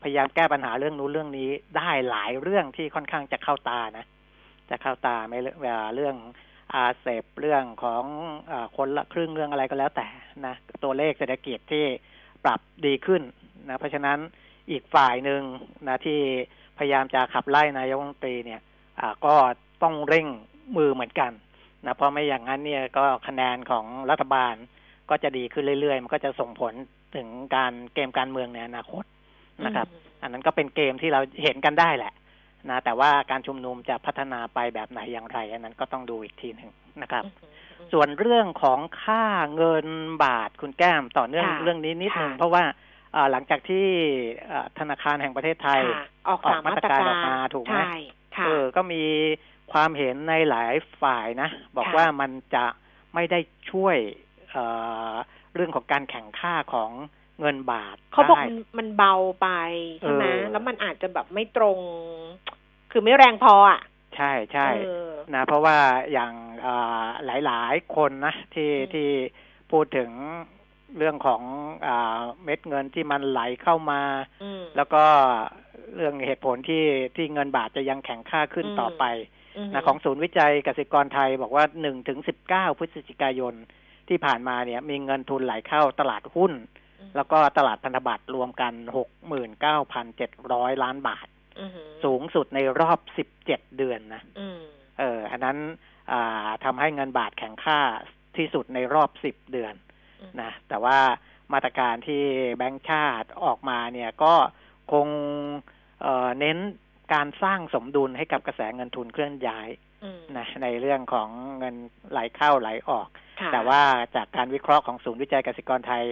[0.02, 4.06] พยายามแก้ปัญหาเรื่องนู้นเรื่องนี้ได้หลายเรื่องที่ค่อนข้างจะเข้าตานะ
[4.70, 6.16] จะเข้าตาไม่เรื่องอ่าเรื่อง
[6.74, 8.04] อาเซบเรื่องของ
[8.52, 10.08] อาคนละครึ่งเรื่องอะไรก็แล้วแต่
[10.46, 11.86] นะตัวเลขเศรษฐกิจที่
[12.44, 13.22] ปรับดีขึ้น
[13.70, 14.18] นะเพราะฉะนั้น
[14.72, 15.42] อีกฝ่ายหนึ่ง
[15.88, 16.20] นะที่
[16.78, 18.62] พยายามจะขับไล่นายกรัฐมนตรีเนี่ย
[19.00, 19.34] อ่าก็
[19.84, 20.28] ต้องเร่ง
[20.78, 21.32] มือเหมือนกัน
[21.86, 24.56] นะเพราะไม่อย่างนั้นเนี่ยก็คะแนนของรัฐบาล
[25.10, 26.74] ก็จะดีขึ้นเรื่อยๆ มันก็จะส่งผล
[27.16, 29.04] ถึงการเกมการเมืองในอนาคต
[29.66, 29.88] นะครับ
[30.22, 32.14] อันนั้นก็เป็นเกมที่เราเห็นกันได้แหละ
[32.70, 36.70] นะแต่ว่าการชุมนุมจะพัฒนาไปแบบไหนอย่างไร อันนั้นก็ต้องดูอีกทีหนึ่ง
[37.02, 39.24] นะครับอืมอืมส่วนเรื่องของค่า
[39.56, 39.88] เงิน
[40.24, 42.74] บาทคุณแก้มต่อเนื่องค่ะเรื่องนี้นิดนึงค่ะเพราะว่าอ่า
[43.32, 43.86] หลังจากที่
[44.52, 47.94] อ่าธนาคารแห่งประเทศไทยค่ะออกออกสามมามาตตรรการการออกมาถูกไหมใช่
[48.38, 49.04] ค่ะเออก็มี
[49.72, 52.66] ความเห็นในหลายฝ่ายนะ บอกค่ะว่ามันจะ
[53.14, 53.40] ไม่ได้
[53.72, 53.98] ช่วย
[54.52, 54.64] เอ่
[55.12, 55.14] อ
[55.54, 56.92] เรื่องของการแข่งค่าของ
[57.40, 59.48] เงินบาทเขาบอกได้มันมันเบาไป
[60.00, 61.80] ใช่ไหมเออแล้วมันอาจจะแบบไม่ตรง
[62.92, 63.82] คือไม่แรงพออะ
[64.16, 65.78] ใช่ใช่เออนะ เพราะว่า
[66.12, 67.06] อย่างเอ่อ
[67.46, 69.10] หลายๆคนนะที่อืมที่
[69.72, 70.10] พูดถึง
[70.98, 71.42] เรื่องของ
[71.86, 74.02] อาเม็ดเงินที่มันไหลเข้ามา
[74.44, 75.04] อืมแล้วก็
[75.96, 76.84] เรื่องเหตุผลที่
[77.16, 79.04] ที่เงินบาทจะยังแข็งค่าขึ้นอืมต่อไป
[79.68, 83.54] มนะของศูนย์วิจัยกสิกรไทยบอกว่าหนึ่งถึงสิบเก้าพฤศจิกายน
[84.10, 86.54] ที่ผ่านมาเนี่ย มีเงินทุนไหลเข้าตลาดหุ้น
[87.00, 91.28] อืมแล้วก็ตลาดพันธบัตรรวมกันหกหมื่นเก้าพันเจ็ดร้อยล้านบาท
[91.60, 94.60] อือหือสูงสุดในรอบสิบเจ็ดเดือนนะอืม
[95.00, 95.58] เออ อันนั้น
[96.12, 97.80] อ่าทำให้เงินบาทแข็งค่า
[98.38, 99.95] ที่สุดในรอบสิบเดือนอืม
[100.42, 100.98] นะแต่ว่า
[101.54, 102.24] มาตรการที่
[102.58, 104.34] แบงก์ชาติออกมาเนี่ยก็
[104.92, 105.08] คง
[106.02, 106.58] เอ่อเน้น
[107.14, 109.70] การสร้างสมดุลให้กับกระแสเงินทุนเคลื่อนย้าย
[110.04, 111.30] อืมนะในเรื่องของ
[111.60, 111.76] เงิน
[112.12, 113.08] ไหลเข้าไหลออก
[113.40, 113.82] ค่ะแต่ว่า
[114.16, 116.04] จากการวิเคราะห์ของศูนย์วิจัยกสิกรไทย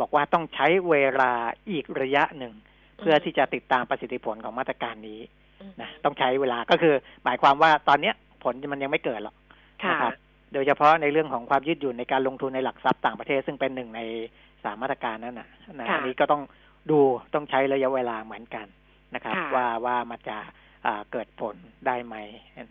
[0.00, 1.32] บอกว่าต้องใช้เวลา
[1.70, 2.54] อีกระยะหนึ่ง
[2.98, 5.20] เพื่อที่จะติดตามประสิทธิผลของมาตรการนี้
[5.60, 9.34] อืมนะต้องใช้เวลาก็คือ หมายความว่าตอนเนี้ยผลมันยังไม่เกิดหรอก
[9.84, 10.12] ค่ะนะครับ
[10.52, 14.00] โดยเฉพาะในเรื่องของความยืดหยุ่นในการลงทุนในหลักทรัพย์ต่างประเทศซึ่งเป็นหนึ่งใน
[14.64, 16.42] สามมาตรการนั้นนะนะค่ะอันนี้ก็ต้อง
[16.90, 16.98] ดู
[17.34, 18.66] ต้องใช้ระยะเวลาเหมือนกัน
[19.14, 20.46] นะครับค่ะว่าว่ามันจะอ่า
[21.12, 21.54] เกิดผล
[21.86, 22.16] ได้ไหม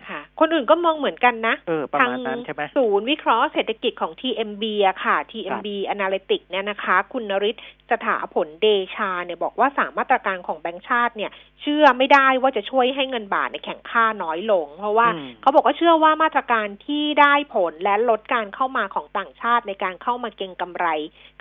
[0.10, 7.56] ค่ะ คนอื่นก็มองเหมือนกันนะเออประมาณนั้นใช่ไหมศูนย์วิเคราะห์เศรษฐกิจของ TMB อะค่ะ TMB Analytics เนี่ยนะคะ คุณนริศ
[7.92, 20.86] สถาผลเดชาเนี่ยบอกว่าสามมาตรการของแบงก์ชาติเนี่ยเชื่อไม่ได้ว่าจะช่วยให้เงินบาทในยแข็งค่าน้อยลง เพราะว่าอืมเขาบอกว่าเชื่อว่ามาตรการที่ได้ผลและลดการเข้ามาของต่างชาติในการเข้ามาเก็งกำไร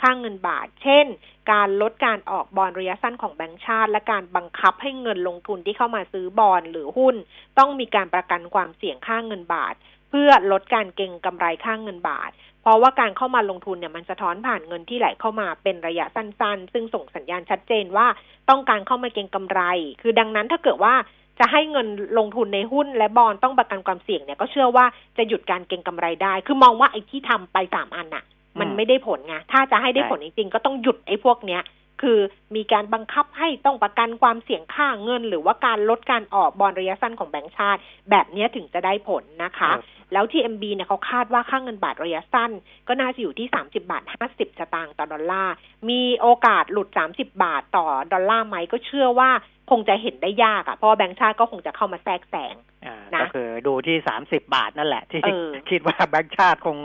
[0.03, 1.07] ค่างเงินบาท เช่น
[1.53, 7.15] การลดการออกบอลระยะสั้นของแบงก์ชาติ และการบังคับให้เงินลงทุนที่เข้ามาซื้อบอลหรือหุ้น
[7.59, 9.75] ต้องมีการประกันความเสี่ยงค่างเงินบาท
[10.11, 12.31] เพื่อลดการเก็งกำไรค่างเงินบาท
[12.63, 18.07] เพราะว่าการเข้ามาลงทุนเนี่ยมันสะท้อนผ่านเงินที่ไหลเข้ามาเป็นระยะสั้น ๆ ซึ่งส่งสัญญาณชัดเจนว่า
[18.51, 19.61] ต้องการเข้ามาเก็งกำไร
[20.03, 20.95] คือดังนั้นถ้าเกิดว่า
[21.39, 21.87] จะให้เงิน
[22.19, 24.87] ลงทุนในหุ้นและบอลต้องประกันความเสี่ยงเนี่ยก็เชื่อว่า
[25.17, 28.25] จะหยุดการเก็งกำไรได้ คือมองว่าไอ้ที่ทำไปสามอันน่ะ
[28.61, 31.63] มันอืมไม่ได้ผลไงถ้าจะให้ได้ใช่ผลจริงๆก็ต้องหยุดไอ้พวกเนี้ย
[32.03, 32.19] คือ
[32.57, 42.51] มีการบังคับให้ต้องประกันความเสี่ยงค่าเงิน หรือว่าการลดการออกบอลระยะสั้นของแบงก์ชาติ แบบเนี้ยถึงจะได้ผลนะคะครับแล้วที่ MB เนี่ยเขาคาดว่าค่างเงินบาทระยะสั้น
[42.89, 45.55] ก็น่าจะอยู่ที่ 30 บาท 50 สตางค์ต่อดอลลาร์
[45.91, 49.31] มีโอกาสหลุด 30 บาทต่อดอลลาร์ไหมก็เชื่อว่า
[49.71, 52.55] คงจะเห็นได้ยากอะ่ะเพราะว่าแบงก์ชาติก็คงจะเข้ามาแทรกแซง
[52.87, 56.77] อ่านะก็คือดูที่สามสิบบาทนั่นแหละ ที่เออคิดว่าแบงค์ชาติคง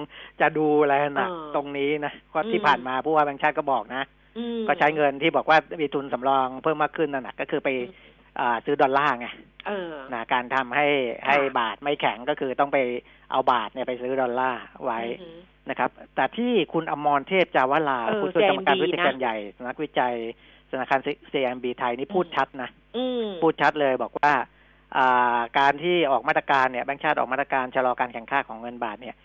[0.41, 4.03] จะดูอะไรนะเออตรงนี้นะเพราะอืมที่ผ่านมาผู้ว่าแบงค์ชาติก็บอกนะ
[4.37, 9.27] อืมก็ใช้เงินที่บอกว่ามีทุนสำรองเพิ่มมากขึ้นนั่นแหะก็คือไปอืมอ่าซื้อดอลลาร์ไง
[9.67, 10.87] เออนะการทำให้
[11.27, 12.77] ให้บาทไม่แข็งก็คือต้องไป
[13.31, 15.37] เอาบาทเนี่ยไปซื้อดอลลาร์ไว้อืม
[15.69, 20.15] นะครับ แต่ที่คุณอมรเทพจาวลาเออผู้ช่วยกรรมการ JMB วิจัยการนะใหญ่สำนักวิจัย
[20.73, 20.99] ธนาคาร
[21.31, 24.33] CMB ไทยนี่พูดอืมชัดนะอืมพูดชัดเลยบอกว่า
[24.97, 29.15] อ่าการที่ออกมาตรการเนี่ยแบงก์ชาติออกมาตรการชะลอการแข่งข้าของเงินบาทเนี่ย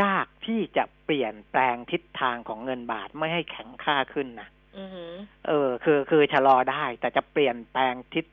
[0.00, 4.90] ยากที่จะเปลี่ยนแปลงทิศทางของเงินบาทไม่ให้แข็งค่าขึ้นนะอืม
[5.48, 8.24] เออ คือคือชะลอได้ แต่จะเปลี่ยนแปลงทิศ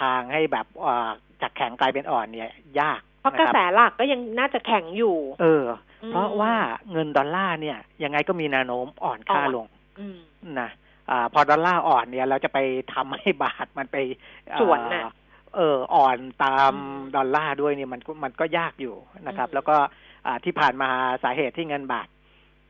[0.00, 1.10] ทางให้แบบอ่า
[1.42, 2.50] จากแข็งกลายเป็นอ่อนเนี่ย
[2.80, 5.64] ยากเพราะกระนคบแสหลักก็ยังน่าจะแข็งอยู่ เออ
[6.02, 6.54] อืมเพราะว่า
[6.92, 9.66] เงินดอลลาร์เนี่ย ยังไงก็มีแนวโน้มอ่อนค่าอ่อนลง
[9.98, 10.18] อืม
[10.60, 10.70] นะ
[11.10, 12.58] อ่าพอดอลลาร์อ่อนเนี่ยเราจะไป
[12.94, 13.96] ทำให้บาทมันไป
[14.52, 15.02] อ่าส่วนน่ะ
[15.56, 18.94] เอออ่อนตามอืมดอลลาร์ด้วยเนี่ยมันก็มันก็ยากอยู่
[19.26, 19.76] นะครับอืมแล้วก็
[20.26, 20.90] อ่าที่ผ่านมา
[21.24, 22.08] สาเหตุที่เงินบาท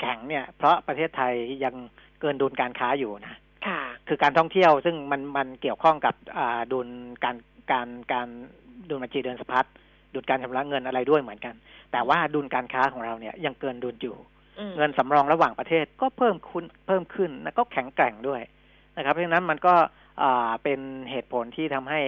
[0.00, 1.32] แข็งเนี่ย เพราะประเทศไทย
[1.64, 1.74] ยัง
[2.20, 3.34] เกินดุลการค้าอยู่นะ
[3.66, 6.88] ค่ะ คือการท่องเที่ยวซึ่งมันมันเกี่ยวข้องกับอ่าดุล
[7.24, 7.36] การ
[7.72, 8.28] การการ
[8.88, 9.66] ดุลบัญชีเดินสะพัด
[10.14, 11.54] ดุลการชำระเงินอะไรด้วยเหมือนกัน
[11.92, 14.33] แต่ว่าดุลการค้าของเราเนี่ยยังเกินดุลอยู่อืม
[14.76, 18.42] เงินสำรองระหว่างประเทศก็เพิ่มคุณเพิ่มขึ้นแล้วก็แข็งแกร่งด้วย
[18.96, 19.74] นะครับ เพราะฉะนั้นมันก็
[20.22, 22.00] อ่าเป็นเหตุผลที่ทำให้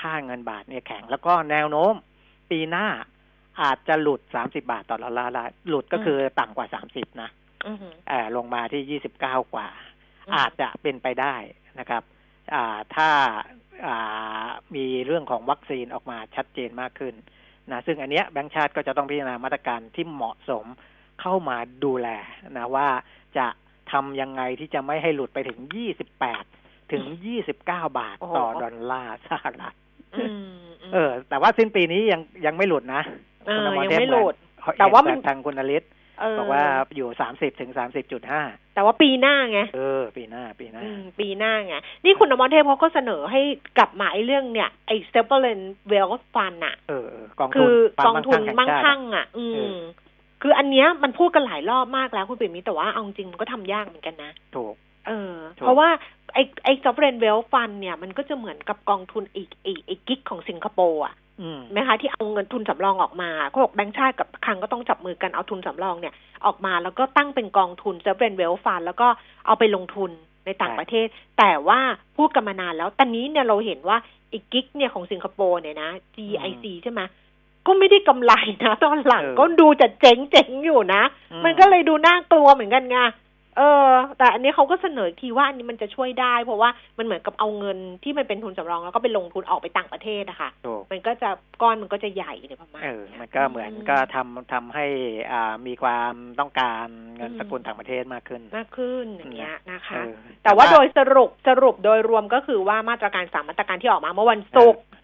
[0.00, 1.94] ค่าเงินบาทเนี่ยแข็ง แล้วก็แนวโน้ม
[2.50, 2.86] ปีหน้า
[3.62, 7.30] อาจจะหลุด30บาทต่อดอลลาร์ได้หลุดก็คือต่ำกว่า30นะ
[7.66, 7.76] อืม
[8.08, 9.68] เออลงมาที่29กว่า
[10.26, 11.34] อืมอาจจะเป็นไปได้
[11.78, 12.02] นะครับ
[12.54, 13.08] อ่าถ้า
[13.86, 17.14] อ่ามีเรื่องของวัคซีนออกมาชัดเจนมากขึ้น
[17.70, 20.66] นะซึ่งอันเนี้ยแบงก์ชาติก็จะต้องพิจารณามาตรการที่เหมาะสม
[21.22, 22.08] เข้ามาดูแล
[22.58, 22.88] นะว่า
[23.38, 23.46] จะ
[23.92, 25.60] ทำยังไงที่จะไม่ให้หลุดไปถึง
[26.26, 27.04] 28 ถึง
[27.50, 29.74] 29 บาทโอ้โหต่อดอลลาร์สหรัฐ
[30.14, 33.02] อืมมเออ แต่ว่าสิ้นปีนี้ยังยังไม่หลุดนะ
[33.46, 36.64] เออคุณอรยังเทพไม่หลุดเอนแต่ว่ามันทางคุณนฤทธิ์เออบอกว่า
[36.96, 37.70] อยู่30ถึง
[38.22, 43.40] 30.5แต่ว่าปีหน้าไงเออ ปีหน้าปีหน้าอืมปีหน้าไงนี่คุณอมรเทพเขาก็เสนอให้
[43.78, 45.60] กลับมาไอ้เรื่องเนี่ยไอ้ s t a b l e n
[45.92, 49.78] Wealth Fund อะเออเออกองทุคืนอความกองทุนมั่มั่งงคั่งคั่งแห่งชาติอะ อืเอมอ
[50.42, 54.74] คืออันเนี้ยมันพูดกันหลายรอบมากแล้วคุณปิ่มมิแต่ว่าเอาจริงมันก็ทำยากเหมือนกันนะ ถูก
[55.06, 55.88] เออถูกเพราะว่า
[56.34, 66.14] ไอ้ไอ้ sovereign wealth fund เนี่ยมันก็จะเหมือนกับกองทุนไอ้ไอ้ไอ้กิ๊กของสิงคโปร์อะอืมไหมคะที่เอาเงินทุนสำรองออกมาเขาบอกแบงก์ชาติกับคลังก็ต้องจับมือกันเอาทุนสำรองเนี่ย
[66.46, 69.08] ออกมาแล้วก็ตั้งเป็นกองทุน sovereign wealth fund แล้วก็
[69.46, 70.10] เอาไปลงทุน
[70.46, 71.06] ในต่างประเทศ
[71.38, 71.80] แต่ว่า
[72.16, 73.96] พูดกันมานานแล้วตอนนี้เนี่ยเราเห็นว่า
[74.32, 77.00] อีกกิ๊กเนี่ยของสิงคโปร์เนี่ยนะ GIC ใช่ไหม
[77.66, 78.32] ก็ไม่ได้กำไร
[78.64, 82.98] นะตอนหลังเออก็ดูจะเจ๊งเจ๊งๆอยู่นะอืมมันก็เลยดูน่ากลัวเหมือนกันไง
[83.58, 91.30] เออ แต่อันนี้เขาก็เสนออีกทีว่าอันนี้มันจะช่วยได้ เพราะว่ามันเหมือนกับเอาเงินที่มันเป็นทุนสำรองแล้วก็ไปลงทุนออกไปต่างประเทศอะค่ะถูกมันก็จะ
[91.62, 94.86] ก้อนมันก็จะใหญ่ในประมาณเออนี้ยมันก็เหมือนก็ทำทำให้
[95.32, 100.12] อ่ามีความต้องการเงินอืมสกุลต่างประเทศมากขึ้นมากขึ้นอย่างเงี้ยนะคะเออ
[100.44, 105.01] แต่ว่าโดยสรุปสรุปโดยรวมก็คือว่ามาตรการสามมาตรการที่ออกมาเมื่อวันศุกร์ทาง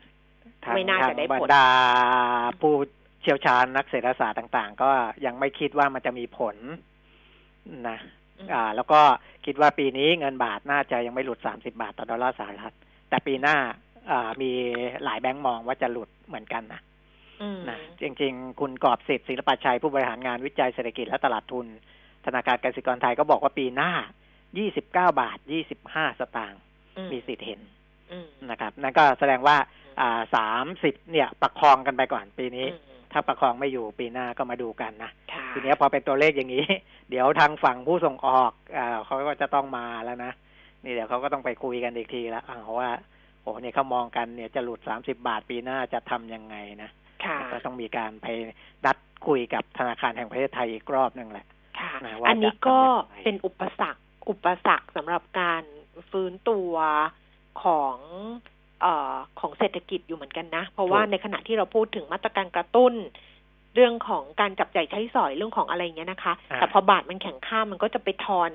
[0.75, 1.67] ไม่น่าจะได้ทงผลบรรดา
[2.61, 2.75] ผู้
[3.23, 4.91] เชี่ยวชาญนักเศรษฐศาสตร์ต่าง ๆ ก็
[5.27, 6.57] ยังไม่คิดว่ามันจะมีผล
[7.89, 7.99] นะ
[8.53, 9.01] อ่า แล้วก็
[9.47, 12.75] คิดว่าปีนี้เงินบาทน่าจะยังไม่หลุด30บาทต่อดอลลาร์สหรัฐ
[13.09, 13.57] แต่ปีหน้า
[14.11, 14.51] อ่ามี
[15.05, 16.81] หลายแบงก์มองว่าจะหลุดเหมือนกันนะ
[17.43, 21.67] อืมนะจริง ๆ คุณกอบสิทธิ์ศิลปชัยผู้บริหารงานวิจัยเศรษฐกิจและตลาดทุน
[22.27, 23.91] ธนาคารกสิกรไทยก็บอกว่าปีหน้า
[24.57, 24.85] 29
[25.21, 25.39] บาท
[25.79, 26.61] 25 สตางค์
[26.97, 27.61] อืมีสิทธิ์เห็น
[28.13, 29.57] อืมนะครับ นั่นก็แสดงว่า
[30.01, 30.21] อ่า
[30.65, 36.67] 30เนี่ยประคองกันไปก่อนปีนี้อืมถ้าประคองไม่อยู่ปีหน้าก็มาดูกันนะค่ะทีเนี้ยพอเป็นตัวเลขอย่างนี้
[37.11, 40.33] เดี๋ยวทางฝั่งผู้ส่งออกอ่าเขาก็จะต้องมาแล้วนะ
[40.85, 42.91] นี่เดี๋ยวเขาก็ต้องไปคุยกันอีกทีละอ่าว่า
[43.43, 46.91] โอ้เนี่ยเขามองกันเนี่ยจะหลุด30บาทปีหน้าจะทำยังไงนะ
[47.25, 48.27] ค่ะก็ต้องมีการไป
[48.85, 51.47] นัดคุยกับธนาคารแห่งประเทศไทยอีกรอบหนึ่งแหละ
[51.81, 55.63] ค่ะนะว่าอันนี้จะก็ทำอย่างไรเป็นอุปสรรคอุปสรรคสำหรับการ
[56.11, 56.73] ฟื้นตัว
[57.63, 57.97] ของ
[58.58, 62.95] เอ่อของเศรษฐกิจอยู่เหมือนกันนะ เพราะว่าในขณะที่เราพูดถึงมาตรการกระตุ้น
[63.75, 68.51] เรื่องของการจับจ่ายใช้สอยเรื่องของอะไรอย่างเงี้ยนะคะอ่าแต่พอบาทมันแข็งค่ามันก็จะไปทอน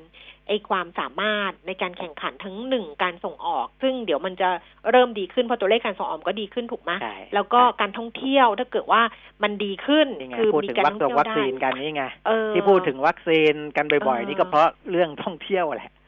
[0.47, 4.49] ไอ้ความสามารถในการแข่งขันทั้งหนึ่งการส่งออก ซึ่งเดี๋ยวมันจะ
[4.91, 9.01] เริ่มดีขึ้นเพราะตัวเลขการส่งออกก็ดีขึ้นถูกไหมใช่แล้วก็การท่องเที่ยวถ้าเกิดว่า
[9.43, 16.02] มันดีขึ้นนี่ไงคือพูดมีถึงการวัคท่องซีนเที่ยววัคได้ซีนกันนี่ไงเออที่พูดถึงวัคซีนกันบ่อยเออๆนี่ก็เพราะเรื่องท่องเที่ยวแหละอ่าฮะ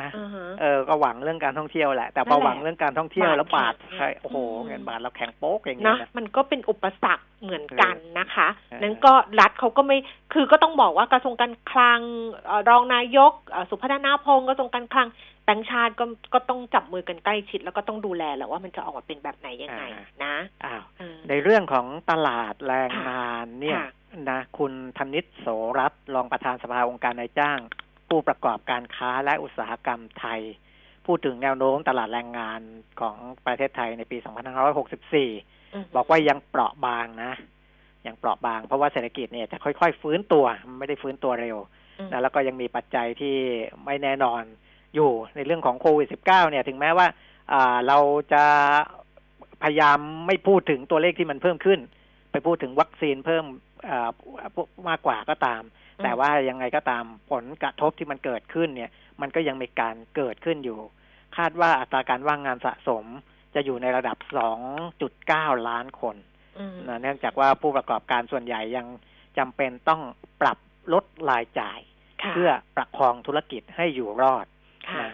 [0.00, 9.96] นะอ่าฮะเออก็หวังเรื่องการท่องเที่ยวแหละ แต่พอนั่นแหละหวังเรื่องการท่องเที่ยวแล้วบาทบาทแข็งใช่โอ้โหอืมเงินบาทเราแข็งโป๊กอย่างเงี้นะยนะมันก็เป็นอุปสรรคเหมือนกันนะคะเออนั้นก็รัฐเขาก็ไม่
[10.32, 12.00] คือก็ต้องบอกว่ากระทรวงการคลัง
[12.46, 15.08] เอ่อรองนายกเอ่อสุพัฒนาพงศ์กระทรวงการคลัง
[15.44, 19.84] แบงค์ชาติก็ก็ต้องจับมือกันใกล้ชิด แล้วก็ต้องดูแลแหละว่ามันจะออกมาเป็นแบบไหนยังไง
[20.24, 23.88] นะอ้าวเออในเรื่องของตลาดแรงงานเนี่ยค่ะ
[24.30, 25.46] นะคุณธนิตโส
[25.78, 27.58] รัตน์รองประธานสภาองค์การนายจ้าง
[28.12, 30.40] ผู้ประกอบการค้าและอุตสาหกรรมไทย
[31.06, 32.60] พูดถึงแนวโน้มตลาดแรงงาน
[33.00, 37.32] ของประเทศไทยในปี 2564มบอกว่ายังเปราะบางนะ
[38.06, 40.44] ยังเปราะบางเพราะว่าเศรษฐกิจเนี่ยจะค่อยๆ ฟื้นตัว
[40.78, 41.56] ไม่ได้ฟื้นตัวเร็ว
[41.98, 43.36] อืมนะแล้วก็ยังมีปัจจัยที่
[43.84, 44.42] ไม่แน่นอน
[44.94, 47.06] อยู่ในเรื่องของโควิด -19 เนี่ยถึงแม้ว่า
[47.52, 47.98] อ่าเรา
[48.32, 48.44] จะ
[49.62, 51.80] พยายามไม่พูดถึงตัวเลขที่มันเพิ่มขึ้น
[52.32, 53.44] ไปพูดถึงวัคซีนเพิ่ม
[53.88, 54.08] อ่า
[54.88, 55.62] มากกว่าก็ตาม
[56.02, 60.80] แต่ว่ายังไงก็ตามผลกระทบที่มันเกิดขึ้นเนี่ย มันก็ยังมีการเกิดขึ้นอยู่
[61.36, 63.04] คาดว่าอัตราการว่างงานสะสม
[63.54, 64.16] จะอยู่ในระดับ
[64.92, 66.16] 2.9 ล้านคน
[66.58, 68.86] อืมนะเนื่องจากว่าผู้ประกอบการส่วนใหญ่ยัง
[69.38, 70.00] จำเป็นต้อง
[70.40, 70.58] ปรับ
[70.92, 71.78] ลดรายจ่าย
[72.22, 74.46] ค่ะเพื่อประคองธุรกิจให้อยู่รอด
[74.90, 75.12] ค่ะนะ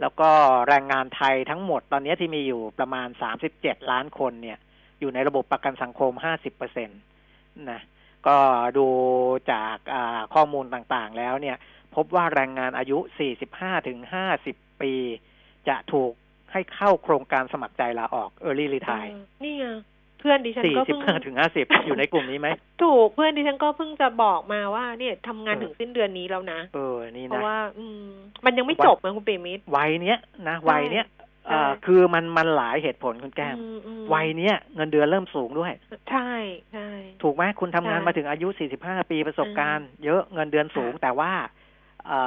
[0.00, 0.30] แล้วก็
[0.68, 3.08] แรงงานไทยทั้งหมดตอนนี้ที่มีอยู่ประมาณ
[3.48, 4.58] 37 ล้านคนเนี่ย
[5.00, 6.94] อยู่ในระบบประกันสังคม 50เปอร์เซ็นต
[7.70, 7.80] นะ
[8.26, 8.38] ก็
[8.78, 8.86] ดู
[9.52, 11.56] จากอ่าข้อมูลต่างๆแล้วเนี่ย
[11.96, 12.98] พบว่าแรงงานอายุ
[13.42, 13.98] 45ถึง
[14.40, 14.92] 50 ปี
[15.68, 16.12] จะถูก
[16.52, 19.66] ให้เข้าโครงการสมัครใจลาออก Early Retire เออนี่ไง
[20.20, 22.48] เพื่อนดิฉันก็เพิ่ง45ถึง50อยู่ในกลุ่มนี้ไหม
[22.82, 28.04] ถูกเพื่อนดิฉันก็เพิ่งจะบอกมาว่า เนี่ยทำงานเออถึงสิ้นเดือนนี้แล้วนะ เออ นี่เพราะนะว่า อืม
[28.44, 31.17] มันยังไม่จบนะคุณเปรมิตรวัยเนี้ยนะวัยเนี้ยใช่เอ่อ
[31.86, 35.72] คือมันมันหลายเหตุผลคุณแก้มอืมอืมวัยเนี้ยเงินเดือนเริ่มสูงด้วย
[36.10, 36.30] ใช่
[36.72, 36.88] ใช่
[37.22, 38.48] ถูกไหมคุณทำงานใช่มาถึงอายุ
[38.80, 41.32] 45ปีประสบการณ์ เยอะเงินเดือนสูงค่ะแต่ว่า
[42.06, 42.20] เอ่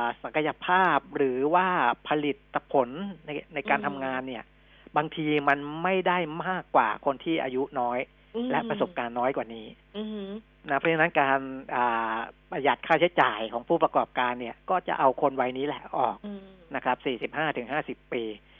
[0.00, 1.66] อศักยภาพหรือว่า
[2.08, 2.36] ผลิต
[2.72, 2.88] ผล
[3.26, 4.44] ในในการทำงานเนี่ย
[4.96, 7.98] บางทีมันไม่ได้มากกว่าคนที่อายุน้อย
[8.36, 10.30] อืมและประสบการณ์น้อยกว่านี้อืม
[10.68, 11.38] นะเพราะฉะนั้นการ
[11.74, 12.16] อ่า
[12.50, 16.42] ประหยัดค่าใช้จ่ายของผู้ประกอบการเนี่ย ก็จะเอาคนวัยนี้แหละออกอืม
[16.74, 16.96] นะครับ
[17.42, 18.51] 45ถึง50 ปีค่ะนะ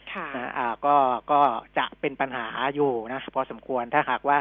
[0.58, 0.96] อ่าก็
[1.32, 1.40] ก็
[1.78, 4.38] จะเป็นปัญหาอยู่นะพอสมควรถ้าหากว่า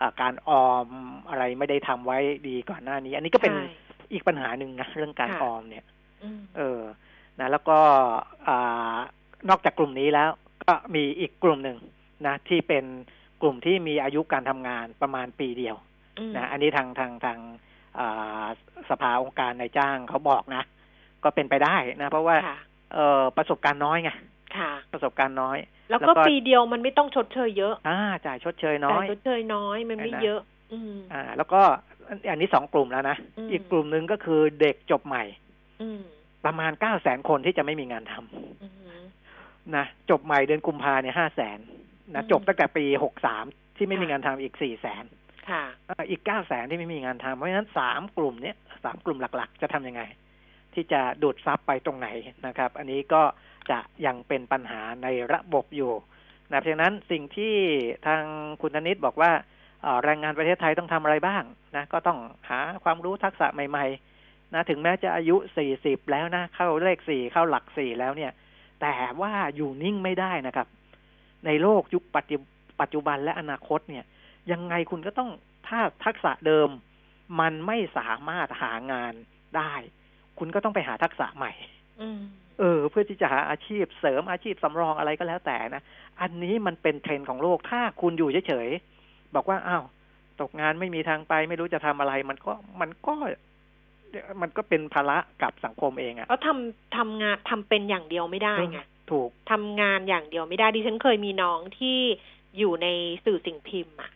[0.00, 0.88] อ่าการออม
[1.28, 3.66] อะไรไม่ได้ทำไว้ดีก่อนหน้านี้ อันนี้ก็เป็นใช่
[4.12, 5.84] อีกปัญหาหนึ่งนะเรื่องการค่ะออมเนี่ย
[6.22, 6.80] อืมเออ
[7.40, 7.78] นะแล้วก็
[8.48, 8.96] อ่า
[9.48, 10.28] นอกจากกลุ่มนี้แล้ว
[10.64, 11.78] ก็มีอีกกลุ่มหนึ่ง
[12.26, 12.84] นะที่เป็น
[13.42, 15.76] กลุ่มที่มีอายุการทำงานประมาณปีเดียว
[16.18, 17.38] อืมนะอันนี้ทางทางทาง
[17.98, 18.44] อ่า
[18.90, 20.62] สภาองค์การนายจ้างเขาบอกนะ
[21.24, 22.58] ก็เป็นไปได้นะ เพราะว่าค่ะ
[22.94, 24.16] เออประสบการณ์น้อยไงค่ะ
[24.92, 25.58] ประสบการณ์น้อย
[25.90, 30.40] แล้วแล้วก็ก็ปีเดียวมันไม่ต้องชดเชยเยอะ อ่าจ่ายชดเชยน้แต่อยชดเชยน้อยมันไม่นะเยอะ
[30.72, 31.60] อืมอ่า แล้วก็
[32.08, 35.24] อันอันนี้สองกลุ่มแล้วนะอืมอีกกลุ่มหนึ่งก็คือเด็กจบใหม่
[35.82, 36.00] อืม
[36.44, 39.02] ประมาณเก้าแสนคนที่จะไม่มีงานทำอือหือ
[39.76, 41.58] นะจบใหม่เดือนกุมภาเนี่ยห้าแสน
[42.14, 43.44] นะอืมจบตั้งแต่ปีหกสาม
[43.76, 45.04] ที่ไม่มีค่ะงานทำอีกสี่แสน
[45.50, 45.64] ค่ะ
[46.10, 50.02] อีกเก้าแสนที่ไม่มีงานทำเพราะฉะนั้นสามกลุ่มเนี้ยสามกลุ่มหลัก ๆ จะทำยังไง
[50.74, 52.08] ที่จะดูดซับไปตรงไหน
[52.46, 53.22] นะครับ อันนี้ก็
[53.70, 55.92] จะยังเป็นปัญหาในระบบอยู่
[56.50, 57.54] นะเพราะฉะนั้นสิ่งที่
[58.06, 58.22] ทาง
[58.62, 59.32] คุณธนิตบอกว่า
[60.04, 61.42] แรงงานประเทศไทยต้องทำอะไรบ้าง
[61.76, 62.18] นะก็ต้อง
[62.50, 68.32] หาความรู้ทักษะใหม่ๆนะถึงแม้จะอายุสี่สิบแล้วนะเข้าเลขสี่เข้าหลักสี่แล้วเนี่ย
[68.82, 70.66] แต่ว่าอยู่นิ่งไม่ได้นะครับ
[71.46, 74.04] ในโลกยุคปัจจุบันและอนาคตเนี่ย
[74.52, 75.30] ยังไงคุณก็ต้อง
[75.68, 76.68] ถ้าทักษะเดิม
[77.40, 79.14] มันไม่สามารถหางาน
[79.56, 79.74] ได้
[80.38, 81.52] คุณก็ต้องไปหาทักษะใหม่
[82.00, 82.20] อืม
[82.60, 85.82] เออ เพื่อที่จะหาอาชีพเสริมอาชีพสำรองอะไรก็แล้วแต่นะ
[86.20, 89.84] อันนี้มันเป็นเทรนด์ของโลก ถ้าคุณอยู่เฉยๆ บอกว่าอ้าว
[90.40, 93.12] ตกงานไม่มีทางไปไม่รู้จะทำอะไร มันก็มันก็
[94.40, 101.98] มันก็เป็นภาระกับสังคมเองอะแล้วทำทำงานทำเป็นอย่างเดียวไม่ได้ไงถูกทำงานอย่างเดียวไม่ได้ดิฉันเคยมีน้องที่
[102.58, 102.86] อยู่ใน
[103.24, 104.12] สื่อสิ่งพิมพ์อะม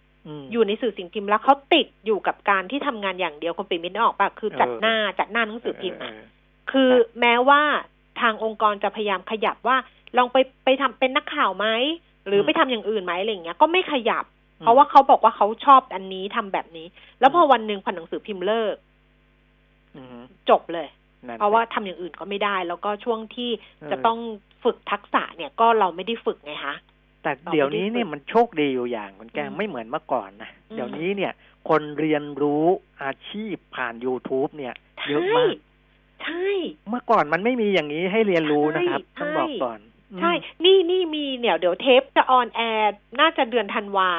[0.52, 7.62] อยู่ในสื่อสิ่งพิมพ์แล้วเขาติดอยู่กับการที่ทำงานอย่างเดียวคนปิดมิตรออกปะคือจัดเออหน้าจัดหน้าหนังสือพิมพ์เออะอคือครับแม้ว่า
[8.20, 9.76] ทางองค์กรจะพยายามขยับว่า
[10.16, 11.66] ลองไปไปทำเป็นนักข่าวไหม
[12.26, 14.24] หรือไปทำอย่างอื่นไหมอะไรอย่างเงี้ยก็ไม่ขยับ
[14.60, 16.86] เพราะว่าเขาบอกว่าเขาชอบอันนี้ทำแบบนี้
[17.20, 18.76] แล้วพอวันหนึ่งพอหนังสือพิมพ์เลิก
[19.96, 20.88] อืมจบเลย
[21.26, 24.18] นั่นเพราะว่าสิทำอย่างอื่นก็ไม่ได้ แล้วก็ช่วงที่เออจะต้อง
[24.64, 26.74] ฝึกทักษะเนี่ยก็เราไม่ได้ฝึกไงคะ
[27.26, 31.32] แต่เราไม่ได้เดี๋ยวนี้เนี่ยฝึกมันโชคดีอยู่อย่างคุณแก้มอืมไม่เหมือนเมื่อก่อนนะอืมเดี๋ยวนี้เนี่ย
[31.68, 32.64] คนเรียนรู้
[33.02, 34.74] อาชีพผ่าน YouTube เนี่ย
[35.08, 35.54] เยอะมาก
[36.22, 36.48] ใช่
[36.88, 39.78] เมื่อก่อนมันไม่มีอย่างนี้ให้เรียนรู้นะครับใช่ต้องบอกก่อน
[40.20, 44.10] ใช่อืมนี่นี่มีเนี่ย เดี๋ยวเทปจะ on air น่าจะเดือนธันวา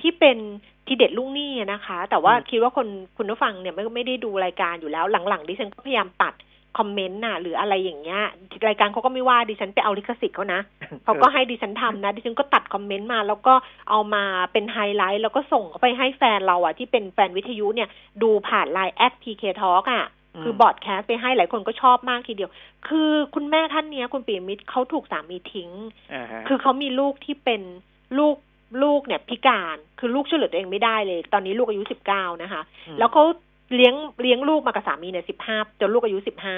[0.00, 0.38] ที่เป็น
[0.86, 6.34] ทีเด็ดลูกหนี้อะนะคะ แต่ว่าคิดว่าคนคุณผู้ฟังเนี่ยไม่ไม่ได้ดูรายการอยู่แล้ว หลังๆดิฉันก็พยายามตัด
[6.78, 8.22] comment น่ะ หรืออะไรอย่างเงี้ย
[8.68, 10.60] รายการเขาก็ไม่ว่าดิฉันไปเอาลิขสิทธิ์เขานะ
[11.04, 13.54] เขาก็ให้ดิฉันทำนะ ดิฉันก็ตัด comment มา แล้วก็
[13.90, 17.88] เอามาเป็นไฮไลท์ แล้วก็ส่งเข้าไปให้แฟนเราอะที่เป็นแฟนวิทยุเนี่ย
[18.22, 20.04] ดูผ่าน LINE add PK Talk อะ
[20.34, 22.50] อืมคือ broadcast ไปให้หลายคนก็ชอบมากทีเดียว
[22.88, 25.70] คือคุณแม่ท่านเนี้ย คุณปิยมิตรเขาถูกสามีทิ้ง
[26.14, 27.62] อ่าฮะคือเขามีลูกที่เป็น
[28.18, 28.36] ลูก
[28.82, 32.62] ลูกเนี่ยพิการ คือลูกช่วยเหลือตัวเองไม่ได้เลย ตอนนี้ลูกอายุสิบเก้านะคะ
[32.94, 33.22] มแล้วเขา
[33.74, 36.56] เลี้ยงเลี้ยงลูกมากับสามีเนี่ยสิบห้าจนลูกอายุสิบห้า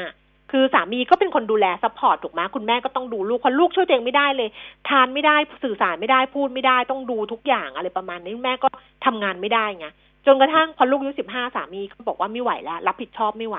[0.51, 4.49] คือสามีก็เป็นคนดูแล support ถูกไหมคุณแม่ก็ต้องดูลูกเพราะลูกช่วยตัวเองไม่ได้เลย
[4.89, 8.69] ทานไม่ได้สื่อสารไม่ได้พูดไม่ได้ต้องดูทุกอย่างอะไรประมาณนี้แม่ก็
[9.05, 9.87] ทำงานไม่ได้ไง
[10.27, 13.57] จนกระทั่งพอลูกอายุสิบห้าสามีก็บอกว่าไม่ไหวแล้ว รับผิดชอบไม่ไหว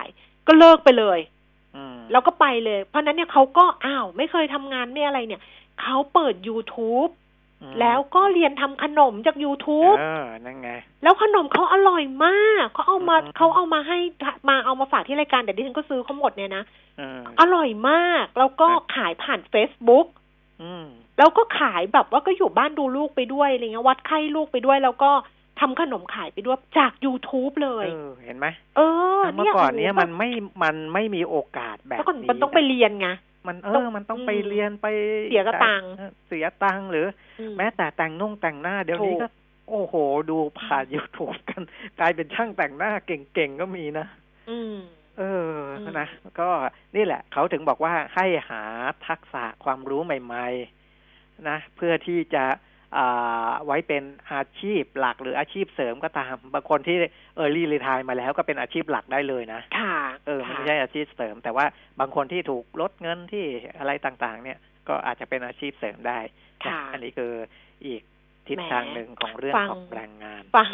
[0.48, 1.20] ก็เลิกไปเลย
[1.76, 5.42] อืมแล้วก็ไปเลย เพราะฉะนั้นเนี่ยเขาก็อ้าวไม่เคยทำงานไม่อะไรเนี่ย
[5.82, 7.21] เขาเปิด YouTube อืม
[7.80, 10.72] แล้วก็เรียนทำขนมจาก YouTube เออนั่นไง
[11.04, 13.98] แล้วขนมเขาอร่อยมากเขาเอามาอืมเขาเอามาให้
[14.50, 16.64] มาเอามาฝากที่รายการแต่ดิฉันก็ซื้อเขาหมดเนี่ยนะ
[16.98, 20.08] เอออร่อยมาก แล้วก็ครับขายผ่าน Facebook
[20.62, 20.86] อืม
[21.18, 25.12] แล้วก็ขายแบบว่าก็อยู่บ้านดูลูกไปด้วยอะไรเงี้ยวัดไข้ลูกไปด้วย แล้วก็
[25.60, 28.48] ทำขนมขายไปด้วยจาก YouTube เลยเออเห็นไหม
[28.78, 28.82] เอ
[29.20, 30.30] อเมื่อก่อนเนี้ยมันไม่
[30.64, 33.10] มันไม่มีโอกาสแบบแล้วก็นี้มันต้องไปเรียนไง
[33.48, 34.88] มันเอต้องอมันต้องอืมไปเรียนไป
[35.32, 37.08] เสียกระตังค์เออเสียตังค์หรือ
[37.40, 39.28] อืแม้แต่แต่งนุ่งแต่งหน้าเดี๋ยวนี้ถูกก็
[39.70, 39.96] โอ้โห
[40.30, 41.64] ดูผ่าน YouTube กัน
[42.00, 44.06] กลายเป็นช่างแต่งหน้าเก่งๆก็มีนะ
[44.50, 44.76] อืม
[45.18, 46.08] เอออืมนะ
[46.40, 46.50] ก็
[46.96, 48.64] นี่แหละ เขาถึงบอกว่าให้หา
[49.08, 50.48] ทักษะความรู้ใหม่
[50.98, 52.58] ๆ นะ เพื่อที่จะอ่า
[53.66, 56.96] ไว้เป็นอาชีพหลักหรืออาชีพเสริมก็ตาม บางคนที่
[57.36, 61.66] เออรีรีทายมาแล้วก็เป็นอาชีพหลักได้เลยนะ ค่ะ เออมันค่ะไม่ใช่อาชีพเสริม แต่ว่า
[62.00, 63.46] บางคนที่ถูกลดเงินที่
[63.80, 67.32] อะไรต่างๆ เนี่ยก็อาจจะเป็นอาชีพเสริมได้นะค่ะ อันนี้คือ
[67.86, 68.02] อีก
[68.48, 70.70] ทิศแหมทางหนึ่งของเรื่องฟังของแรงงาน ฟัง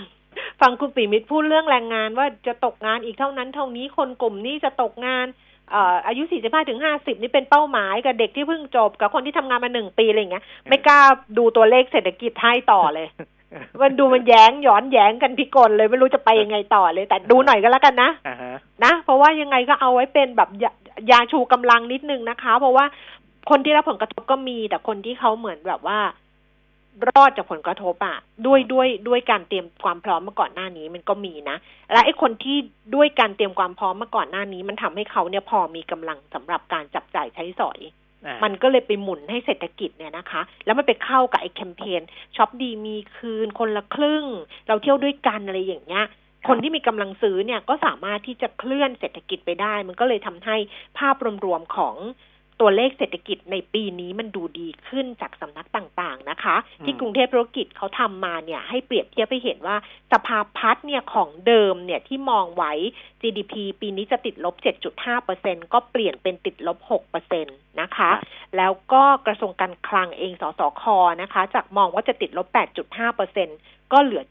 [0.62, 11.00] ฟังคุณปิมิตรพูดเรื่องแรงงานว่าจะตกงานอีกเท่านั้นเท่านี้คนกลุ่มนี้จะตกงานเอ่ออายุ 45ถึง50 นี่เป็นเป้าหมายกับเด็กที่เพิ่งจบ กับคนที่ทำงานมาหนึ่งปีอะไรอย่างเงี้ยไม่กล้า
[11.38, 13.08] ดูตัวเลขเศรษฐกิจให้ต่อเลย
[13.82, 20.72] มันดูมันแย้งย้อนแย้งกันพิกลเลยไม่รู้จะไปยังไงต่อเลย แต่ดูหน่อยก็แล้วกันนะอ่าฮะนะเพราะว่ายังไงก็เอาไว้เป็นแบบยา
[21.12, 22.86] ยาชูกำลังนิดนึงนะคะ เพราะว่า
[23.50, 26.00] คนที่รับผลกระทบก็มี แต่คนที่เขาเหมือนแบบว่า
[27.08, 31.58] รอดจากผลกระทบอะด้วยด้วยด้วยการเตรียมความพร้อมมาก่อนหน้านี้มันก็มีนะ
[31.92, 32.58] และไอ้คนที่
[32.96, 37.80] ด้วยการเตรียมความพร้อมมาก่อนหน้านี้ มันทำให้เขาเนี่ยพอมีกำลังสำหรับการจับจ่ายใช้สอย
[38.26, 42.02] อ่ามันก็เลยไปหมุนให้เศรษฐกิจเนี่ยนะคะ แล้วมันไปเข้ากับไอ้แคมเปญ
[42.36, 44.26] ช็อปดีมีคืนคนละครึ่ง
[44.68, 46.06] เราเที่ยวด้วยกันอะไรอย่างเงี้ย
[46.48, 50.56] คนที่มีกำลังซื้อเนี่ยก็สามารถที่จะเคลื่อนเศรษฐกิจไปได้ มันก็เลยทำให้
[51.00, 51.96] ภาพรวมๆของ
[52.60, 59.78] ตัวเลขเศรษฐกิจในปีนี้มันดูดีขึ้นจากสำนักต่างๆนะคะอืมที่กรุงเทพธุรกิจเขาทำมาเนี่ยให้เปรียบเทียบให้เห็นว่า
[60.12, 62.74] สภาพัฒน์เนี่ยของเดิมเนี่ยที่มองไว้
[63.22, 64.56] GDP ปีนี้จะติดลบ
[65.14, 66.78] 7.5%ก็เปลี่ยนเป็นติดลบ
[67.28, 68.12] 6%นะคะ
[68.58, 70.84] แล้วก็กระทรวงการคลังเองสสค
[71.22, 72.48] นะคะ จากมองว่าจะติดลบ
[73.14, 74.22] 8.5% ก็เหลือ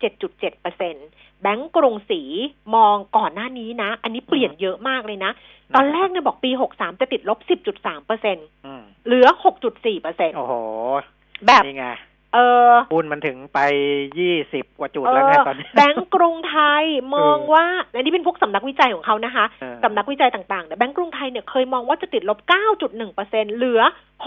[0.67, 2.23] 7.7%แบงก์กรุงศรี
[2.75, 5.31] มองก่อนหน้านี้นะ อันนี้เปลี่ยนเยอะมากเลยนะ
[5.75, 7.39] ตอนแรกเนี่ยบอกปี 63 จะติดลบ
[7.83, 9.27] 10.3%เอืมหลือ
[9.83, 10.55] 6.4%โอ้โห
[11.47, 11.87] แบบนี่ไง
[12.35, 12.39] เอ
[12.71, 13.59] อหุ้นมันถึงไป
[14.19, 16.85] ยี่สิบกว่าจุดเอแล้วไงอตอนนี้แบงก์กรุงไทย
[17.17, 17.65] มองว่า
[17.95, 22.39] อันนี้เป็นพวกสำนักวิจัยของเขานะคะเออสำนักวิจัยต่างๆเนี่ยแบงก์กรุงไทยเนี่ยเคยมองว่าจะติดลบ
[22.97, 23.81] 9.1%เหลือ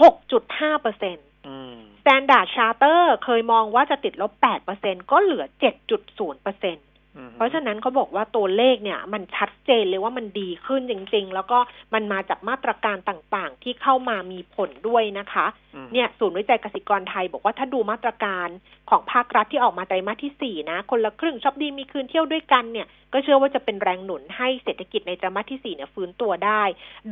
[1.14, 1.29] อื
[1.74, 4.32] ม Standard Chartered เคยมองว่าจะติดลบ
[4.72, 6.74] 8%ก็เหลือ 7.0%
[7.16, 11.58] อืมเพราะฉะนั้นเขาบอกว่าตัวเลขเนี่ย มันชัดเจนเลยว่ามันดีขึ้นจริง ๆ แล้วก็
[11.94, 18.48] มันมาจากมาตรการต่างๆ ที่เข้ามามีผลด้วยนะคะอืมเนี่ย ศูนย์วิจัยกสิกรไทย บอกว่าถ้าดูมาตรการ
[18.90, 26.62] ของภาครัฐที่ออกมาไตรมาสที่สี่นะ คนละครึ่งช็อปดีมีคืนเที่ยวด้วยกันเนี่ย ก็เชื่อว่าจะเป็นแรงหนุนให้เศรษฐกิจในไตรมาสที่สี่เนี่ยฟื้นตัวได้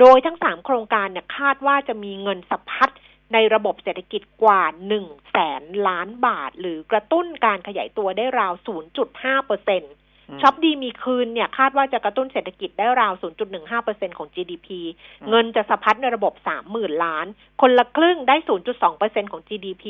[0.00, 2.90] โดยทั้งสามโครงการเนี่ยคาดว่าจะมีเงินสะพัด
[3.32, 8.52] ในระบบเศรษฐกิจกว่าหนึ่งแสนล้านบาท หรือกระตุ้นการขยายตัวได้ราว
[9.00, 9.92] 0.5เปอร์เซ็นต์
[10.36, 13.12] มช็อปดีมีคืนเนี่ยคาดว่าจะกระตุ้นเศรษฐกิจได้ราว
[13.66, 14.68] 0.15%ของ GDP
[15.20, 16.32] อืมเงินจะสะพัดในระบบ
[16.68, 17.26] 30,000 ล้าน
[17.60, 18.36] คนละครึ่งได้
[18.84, 19.84] 0.2%ของ GDP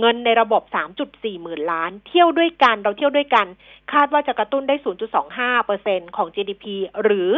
[0.00, 0.62] เงินในระบบ
[1.02, 3.46] 3.4 หมื่นล้าน เที่ยวด้วยกันเราเที่ยวด้วยกัน
[3.92, 4.76] คาดว่าจะกระตุ้นได้
[5.46, 6.64] 0.25%ของ GDP
[7.02, 7.30] หรือ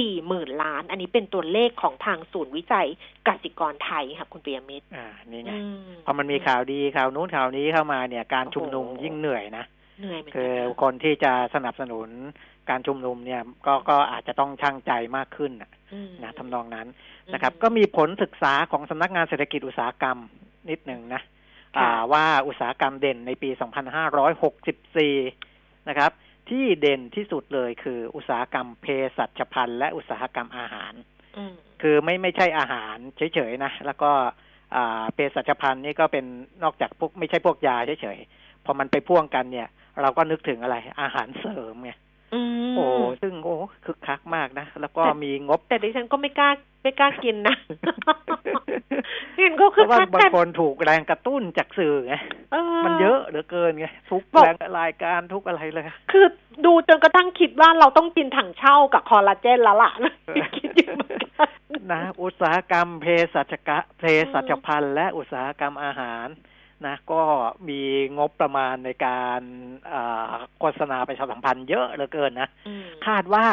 [0.00, 2.88] 40,000ล้าน อันนี้เป็นตัวเลขของทางศูนย์วิจัย
[3.28, 9.64] กสิกรไทยค่ะคุณเปียมิตรอ่านี่ไงอืมพอมันมีข่าวดีข่าวนู้นข่าวนี้เข้ามาเนี่ยการชุมนุมโอ้โหยิ่งเหนื่อยนะ
[10.00, 12.08] เหนื่อยเหมือนคืกัอนนะคนที่จะสนับสนุน
[12.70, 15.70] การชุมนุมเนี่ยก็ก็อาจจะต้องช่างใจมากขึ้นน่ะ
[16.12, 16.86] มนะทำนองนั้น
[17.32, 20.18] นะครับอืมก็มีผลศึกษาของสำนักงานเศรษฐกิจอุตสาหกรรม
[20.70, 21.22] นิดหนึ่งนะ
[21.76, 23.50] ค่ะอ่าว่าอุตสาหกรรมเด่นในปี
[25.08, 26.10] 2564 นะครับ
[26.48, 30.92] ที่เด่นที่สุดเลยคืออุตสาหกรรมเภสัชพันธ์และอุตสาหกรรมอาหาร
[31.36, 34.10] อืมคือไม่ไม่ใช่อาหารเฉยๆนะ แล้วก็
[34.74, 36.24] อ่าเภสัชพันธ์นี่ก็เป็น
[36.62, 39.68] นอกจากพวกไม่ใช่พวกยาเฉยๆพอมันไปพ่วงกันเนี่ย
[40.02, 41.98] เราก็นึกถึงอะไรอาหารเสริมไงอืม
[42.76, 42.86] โอ้
[43.22, 46.50] ซึ่งโอ้คึกคักมากนะ แล้วก็มีงบ แต่ดิฉันก็ไม่กล้า
[46.82, 47.56] ไม่กล้ากินนะ
[49.38, 52.14] เห็นก็เพคือราะว่าคักบางกันคนถูกแรงกระตุ้นจากสื่อไง
[52.52, 56.26] เออมันเยอะเหลือเกินไงทุกบอกแรงรายการทุกอะไรเลย คือ
[56.64, 59.90] ดูจนกระทั่งคิดว่าเราต้องกินถังเช่ากับคอลลาเจนแล้วล่ะ
[60.56, 61.48] คิดอยู่เหมือนกัน
[61.92, 66.26] นะ อุตสาหกรรมเภสัชกะเภสัชพันธ์และอุตสาหกรรมอาหาร
[66.88, 67.22] นะก็
[67.68, 67.80] มี
[68.18, 69.40] งบประมาณในการ
[69.92, 73.46] อ่าโฆษณาประชาสัมพันธ์เยอะเหลือเกินนะอืมคาดว่า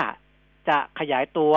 [0.69, 1.53] จะขยายตัว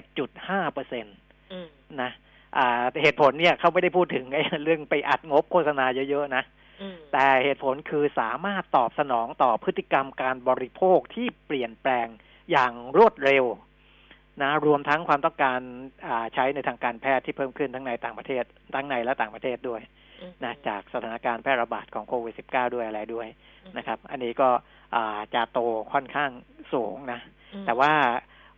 [0.00, 1.10] 17.5เปอร์เซ็นต
[1.52, 1.68] อืม
[2.02, 2.10] นะ
[2.56, 6.42] อ่าเหตุผลเนี่ยเขาไม่ได้พูดถึงไอ้เรื่องไปอัดงบโฆษณาเยอะ ๆ นะ
[6.80, 12.06] อืมแต่เหตุผลคือสามารถตอบสนองต่อพฤติกรรมการบริโภคที่เปลี่ยนแปลง
[12.50, 13.44] อย่างรวดเร็ว
[14.42, 15.60] นะรวมทั้งความต้องการ
[16.06, 19.80] อ่าใช้ในทางการแพทย์ที่เพิ่มขึ้นทั้งในต่างประเทศทั้งในและต่างประเทศด้วย
[20.20, 23.28] อืมนะจากสถานการณ์แพร่ระบาดของโควิด -19 ด้วยอะไรด้วย
[23.76, 24.48] นะครับ อันนี้ก็
[24.94, 25.60] อ่าจะโต
[25.92, 26.30] ค่อนข้าง
[26.72, 27.20] สูงนะ
[27.54, 27.92] อืมแต่ว่า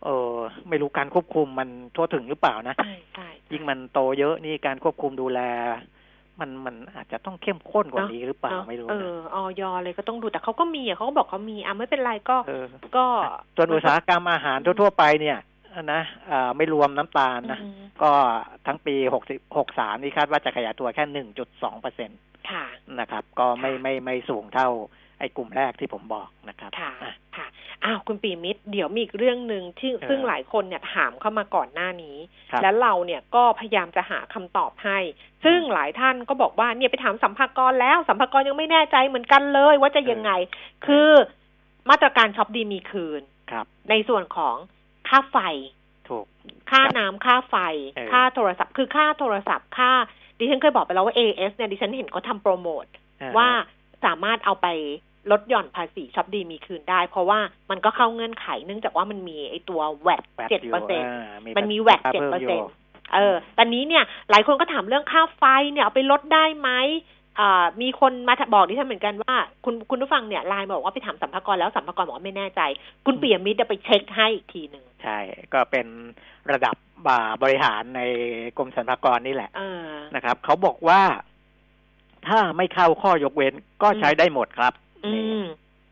[0.03, 0.33] เออ
[0.69, 5.39] ไม่รู้การควบคุมมันทั่วถึงหรือเปล่านะใช่ใช่ยิ่งมันโตเยอะนี่การควบคุมดูแล
[6.39, 9.01] มันมันอาจจะต้องเข้มข้นกว่านี้หรือเปล่าเนอะไม่รู้เอนะ
[9.35, 12.65] อออยเลยก็ต้องดูแต่เขาก็มีอะเขาก็บอกเขามีอะไม่เป็นไรก็เออ
[12.97, 13.05] ก็
[13.55, 15.37] ส่วนอุตสาหกรรมอาหารทั่วๆไปเนี่ย
[15.93, 18.11] นะอ่าไม่รวมน้ำตาลนะอืมก็
[18.67, 22.13] ทั้งปีหกสิบหกสามนี่คาดว่าจะขยายตัวแค่หนึ่งจุดสองเปอร์เซ็นต
[22.51, 22.65] ค่ะ
[22.99, 24.69] นะครับ ก็ไม่ค่ะไม่ไม่สูงเท่า
[25.19, 27.47] ไอ้กลุ่มแรกที่ผมบอกนะครับค่ะอะค่ะ
[27.83, 32.17] อ้าวคุณปีมิตรเดี๋ยวมีอีกเรื่องหนึ่งที่เออซึ่งหลายคนเนี่ยถามเข้ามาก่อนหน้านี้
[32.51, 34.99] ครับและเราเนี่ยก็พยายามจะหาคำตอบให้
[35.45, 40.31] ซึ่งหลายท่านก็บอกว่าเนี่ยไปถามสัมภากรแล้วสัมภากรยังไม่แน่ใจเหมือนกันเลย ว่าจะยังไง
[40.85, 41.09] คือ
[41.89, 44.55] มาตรการช็อปดีมีคืนครับในส่วนของ
[45.13, 45.39] ค่าไฟ
[46.09, 46.25] ถูก
[46.71, 47.55] ค่าน้ำค่าไฟ
[47.91, 49.91] เออค่าโทรศัพท์ คือค่าโทรศัพท์ ค่า
[50.39, 52.85] ดิฉันเคยบอกไปแล้วว่า AS เนี่ยดิฉันเห็นเขาทำโปรโมท
[53.21, 53.49] อ่ว่า
[54.05, 54.67] สามารถเอาไป
[55.31, 62.71] ลดหย่อนภาษีช็อปดีมีคืนได้ เพราะว่ามันก็เข้าเงื่อนไขเนื่องจากว่ามันมีไอตัวแวดแวดเจ็ดยู่เปอร์เซ็นต์อ่ามันมีภาษีแวดค่าเจ็ดพิ่มเปอร์ยู่เซ็นต์
[63.13, 66.69] เออตอนนี้เนี่ยหลายคนก็ถามเรื่องค่าไฟเนี่ยเอาไปลดได้ไหม
[67.39, 69.35] อ่ามีคนมาบอกดิฉันเหมือนกันว่า
[69.65, 72.61] คุณคุณผู้ฟังเนี่ยไลน์มาบอกว่าไปถามสรรพากรแล้วสรรพากรบอกว่าไม่แน่ใจ
[73.05, 75.17] คุณปิยมิตรจะไปเช็คให้อีกทีหนึ่ง ใช่
[75.53, 75.87] ก็เป็น
[76.51, 76.75] ระดับ
[77.07, 78.01] บ่าบริหารใน
[78.57, 81.01] กรมสรรพากรนี่แหละเออนะครับ เขาบอกว่า
[82.27, 84.73] ถ้าไม่เข้าข้อยกเว้นก็ใช้ได้หมดครับ
[85.05, 85.45] อืนี่ม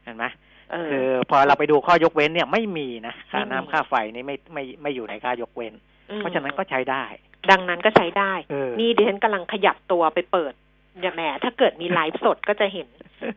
[0.03, 0.25] เห็นไหม
[0.71, 5.73] เออคือพอเราไปดูข้อยกเว้นเนี่ยไม่มีนะค่าไม่มีน้ำค่าไฟนี่ไม่ไม่ไม่อยู่ในค่ายกเว้น
[6.17, 7.03] เพราะฉะนั้นก็ใช้ได้
[7.51, 10.53] ดังนั้นก็ใช้ได้เออนี่ดิฉันกำลังขยับตัวไปเปิด
[10.99, 12.87] เนี่ยแหมถ้าเกิดมีไลฟ์สดก็จะเห็น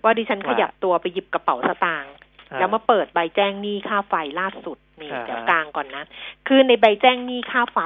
[0.03, 2.15] ว่าดิฉันขยับตัวไปหยิบกระเป๋าสตางค์
[2.51, 6.05] อ่าแล้วมาเปิดใบแจ้งหนี้ค่าไฟล่าสุด นี่อ่าเดี๋ยวกลางก่อนนะ
[6.47, 7.79] คือในใบแจ้งหนี้ค่าไฟ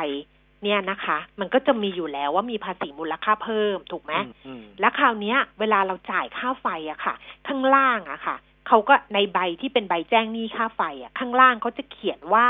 [0.63, 7.15] เนี่ยนะคะ มันก็จะมีอยู่แล้วว่ามีภาษีมูลค่าเพิ่มถูกไหมอือืมแล้วคราวเนี้ย เวลาเราจ่ายค่าไฟอะค่ะ
[7.47, 8.37] ข้างล่างอะค่ะ
[8.69, 12.47] เขาก็ในใบที่เป็นใบแจ้งหนี้ค่าไฟอะข้างล่างเขาจะเขียนว่า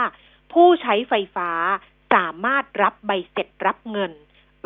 [0.52, 1.50] ผู้ใช้ไฟฟ้า
[2.14, 4.12] สามารถรับใบเสร็จรับเงิน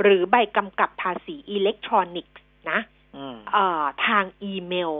[0.03, 2.36] หรือใบกำกับภาษีอิเล็กทรอนิกส์
[2.70, 2.78] นะ
[3.16, 4.93] อืมเอ่อทางอีเมล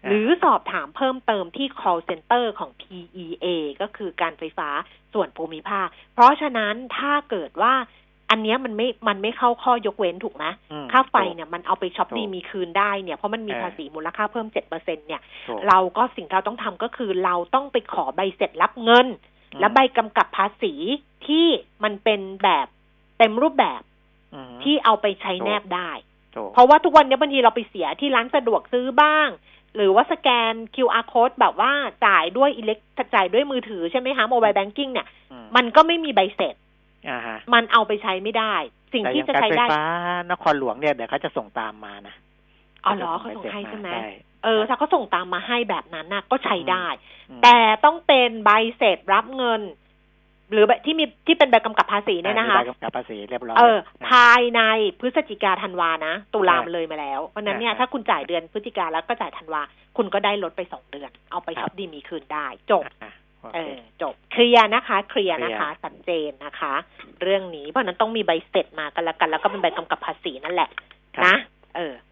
[0.08, 3.46] หรือสอบถามเพิ่มเติมที่ call center ของ PEA
[3.80, 4.68] ก็คือการไฟฟ้า
[5.12, 7.74] ส่วนภูมิภาค เพราะฉะนั้นถ้าเกิดว่า
[8.32, 19.06] อันเนี้ยมันไม่ มันไม่เข้าข้อยกเว้นถูกไหมอืมค่าไฟถูกเนี่ยมันเอาไปช็อปถูกดีมีคืนได้เนี่ยเพราะมันมีเออภาษีมูลค่าเพิ่มเจ็ดเปอร์เซ็นเนี่ยถูกเราก็สิ่งที่เราต้องทำก็คือเราต้องไปขอใบเสร็จรับเงิน
[19.52, 20.74] อืมและใบกำกับภาษี
[21.26, 21.46] ที่
[21.84, 22.66] มันเป็นแบบ
[23.18, 23.82] เต็มรูปแบบ
[24.34, 25.90] อืมที่เอาไปใช้ถูกแนบได้
[26.36, 29.28] ถูกเพราะว่าทุกวันนี้บางทีเราไปเสียที่ร้านสะดวกซื้อบ้าง
[29.76, 31.72] หรือว่าสแกน QR code แบบว่า
[32.06, 32.78] จ่ายด้วยอิเล็ก
[33.14, 36.70] จ่ายด้วยมือถือใช่ไหมคะโมบายแบงกิ้งเนี่ยอืมมันก็ไม่มีใบเสร็จอ่าฮะ
[37.54, 38.54] มันเอาไปใช้ไม่ได้
[38.92, 39.84] สิ่งแต่อที่ย่างจะการใช้ไฟได้ฟ้า
[40.30, 42.14] นครหลวงเนี่ยเดี๋ยวเขาจะส่งตามมานะ
[42.84, 43.96] อ๋อเหรอเขาจะส่งใบเสร็จให้ใช่ไหมา
[44.44, 46.86] เออถ้าเขาส่งตามมาให้แบบนั้นน่ะก็ใช้ได้
[47.30, 49.62] อืมแต่ต้องเป็นใบเสร็จรับเงิน
[50.52, 54.60] หรือแบบที่มีที่เป็นใบกำกับภาษีเนี่ยนะคะมีใบกำกับภาษีเรียบร้อยเออนะภายใน
[55.00, 59.62] พฤศจิกาธันวานะตุลาใช่มันเลยมาแล้วเพราะฉะนั้นเนี่ยอ่าถ้าคุณจ่ายเดือนพฤศจิกาแล้วก็จ่ายธันวา
[59.96, 63.21] คุณก็ได้ลดไปสองเดือน เอาไปครับช็อปดีมีคืนได้จบอะโอ
[63.54, 63.72] เอเคอ
[64.02, 66.74] จบเคลียร์นะคะเคลียร์เคลีนะยร์คะชัดเจนนะคะ
[67.22, 70.68] เรื่องนี้เพราะฉะนั้นต้องมีใบเสร็จมากันแล้วกัน แล้วก็เป็นใบกำกับภาษีนั่นแหละ
[71.16, 71.36] ครับนะ
[71.76, 71.92] เออ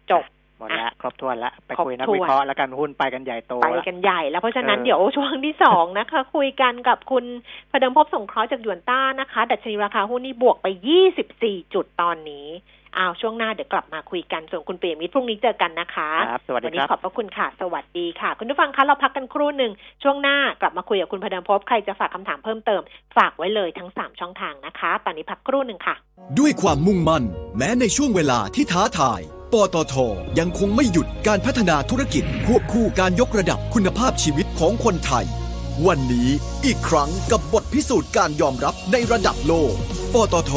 [1.11, 7.25] บหมดละครบถ้วนละไปครบคุยนักถ้วนวิเคราะห์แล้วกันหุ้นไปกันใหญ่โตไปละกันใหญ่แล้วเพราะฉะนั้นเออเดี๋ยวช่วงที่สองนะคะ คุยกันกับคุณ
[7.71, 10.67] พเดิมพบสงเคราะห์จากหยวนต้านะคะ ดัชนีราคาหุ้นนี่บวกไป
[11.17, 12.47] 24 จุดตอนนี้
[12.97, 19.71] อ้าวช่วงหน้าเดี๋ยวกลับมาคุยกันส่วนคุณเปียมิตรพรุ่งนี้เจอกันนะคะครับสวัสดีวันนี้ครับขอบพระคุณค่ะ สวัสดีค่ะ คุณผู้ฟังคะเราพักกันครู่หนึ่ง
[20.03, 22.81] ช่วงหน้ากลับมาคุยกับคุณพเดิมพบใครจะฝากคำถามเพิ่มเติม
[23.17, 25.95] ฝากไว้เลยทั้ง 3 ช่องทางนะคะ ตอนนี้พักครู่หนึ่งค่ะ
[26.39, 27.23] ด้วยความมุ่งมั่น
[27.57, 29.21] แม้ในช่วงเวลาที่ท้าทาย
[29.53, 29.95] ปตท
[30.39, 35.25] ยังคงไม่หยุดการพัฒนาธุรกิจควบคู่การยกระดับคุณภาพชีวิตของคนไทย
[35.87, 36.29] วันนี้
[36.65, 39.73] อีกครั้งกับบทพิสูจน์การยอมรับในระดับโลก
[40.13, 40.51] ปตท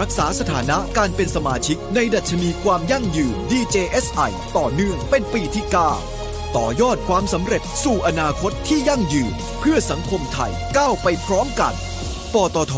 [0.00, 5.64] รักษาสถานะการเป็นสมาชิกในดัชนีความยั่งยืน DJSI ต่อเนื่องเป็นปีที่
[6.10, 11.74] 9 ต่อยอดความสำเร็จสู่อนาคตที่ยั่งยืน เพื่อสังคมไทยก้าวไปพร้อมกัน
[12.34, 12.74] ปตท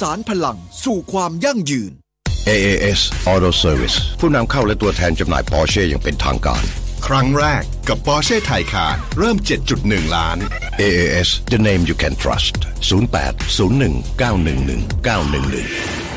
[0.00, 2.01] สารพลังสู่ความยั่งยืน
[2.50, 3.00] AAS
[3.32, 6.64] Auto Service ผู้นำเข้าและตัวแทนจำหน่าย Porsche อย่างเป็นทางการ
[7.06, 9.36] ครั้งแรกกับ Porsche Taycan เริ่ม
[9.76, 10.38] 7.1 ล้าน
[10.80, 12.54] AAS the name you can trust
[12.90, 13.34] 08
[13.78, 16.11] 01 911 911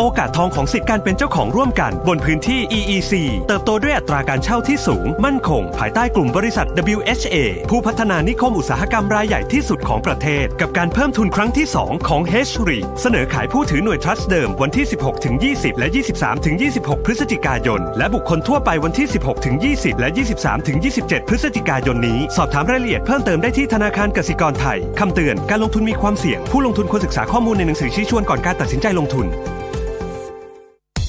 [0.00, 3.12] โอกาสทองของสิทธิการเป็นเจ้าของร่วมกันบนพื้นที่ EEC
[3.48, 7.36] เติบโตด้วยอัตราการเช่าที่สูง มั่นคง ภายใต้กลุ่มบริษัท WHA
[7.70, 20.08] ผู้พัฒนานิคมอุตสาหกรรมรายใหญ่ที่สุดของประเทศ กับการเพิ่มทุนครั้งที่ 2 ของ h r e เสนอขายผู้ถือหน่วยทรัสต์เดิมวันที่ 16ถึง20 และ 23ถึง26 พฤศจิกายน และบุคคลทั่วไปวันที่ 16ถึง20 และ
[20.38, 29.28] 23ถึง27 พฤศจิกายนนี้ สอบถามรายละเอียดเพิ่มเติมได้ที่ธนาคารกสิกรไทยคำเตือนการลงทุนมีความเสี่ยง ผู้ลงทุนควรศึกษาข้อมูลในหนังสือชี้ชวนก่อนการตัดสินใจลงทุน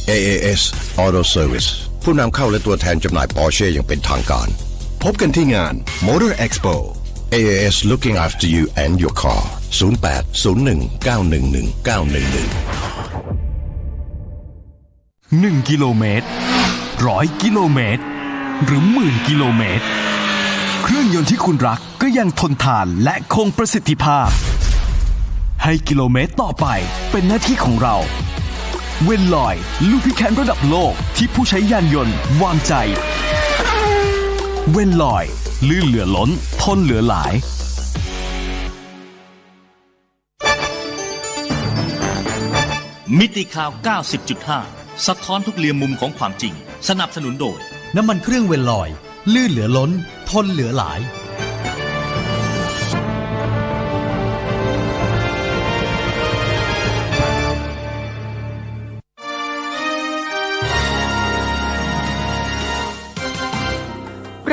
[0.10, 0.62] AAS
[1.04, 1.70] Auto Service
[2.04, 4.48] ผู้นำเข้าและตัวแทนจำหน่าย Porsche อย่างเป็นทางการ
[5.04, 5.74] พบกันที่งาน
[6.08, 6.76] Motor Expo
[7.36, 9.44] AAS looking after you and your car
[10.04, 12.90] 08 01 911 911
[15.60, 16.28] 1กิโลเมตร
[17.08, 18.04] ร้อยกิโลเมตร
[18.66, 19.86] หรือหมื่นกิโลเมตร
[20.84, 24.30] เครื่องยนต์ที่คุณรักก็ยังทนทานและคงประสิทธิภาพ
[25.64, 26.66] ให้กิโลเมตรต่อไป
[27.12, 27.96] เป็นหน้าที่ของเรา
[29.06, 29.56] เวนลอย
[29.90, 32.74] ลูพิแคนระดับโลกที่ผู้ใช้ยานยนต์วางใจ
[34.72, 35.26] เวนลอย
[35.70, 36.30] ลื่นเหลือล้น
[36.62, 37.34] ทนเหลือหลาย
[43.20, 43.70] มิติข่าว
[44.38, 46.54] 90.5 สะท้อนทุกเรียมมุมของความจริง
[46.90, 47.60] สนับสนุนโดย
[47.96, 48.90] น้ำมันเครื่องเวลลอย
[49.34, 49.92] ลื่นเหลือล้น
[50.30, 51.00] ทนเหลือหลาย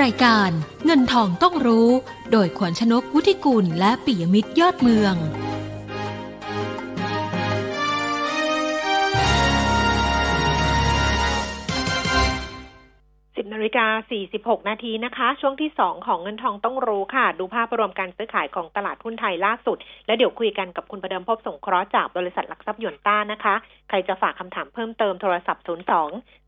[0.06, 0.50] ายการ
[0.84, 1.88] เงินทองต้องรู้
[2.32, 5.16] โดยขวัญชนกวุฒิกุลและปิยมิตรยอดเมือง
[13.36, 13.86] 10นาฬิกา
[14.26, 19.76] 46นาทีนะคะ ช่วงที่2ของเงินทองต้องรู้ค่ะ ดูภาพรวมการซื้อขายของตลาดหุ้นไทยล่าสุด
[20.06, 23.54] แล้วเดี๋ยวคุยกันกับคุณประเดิมพบสงเคราะห์จากบริษัทหลักทรัพย์ยวนต้านะคะ
[23.88, 25.70] ใครจะฝากคำถามเพิ่มเติมโทรศัพท์ 02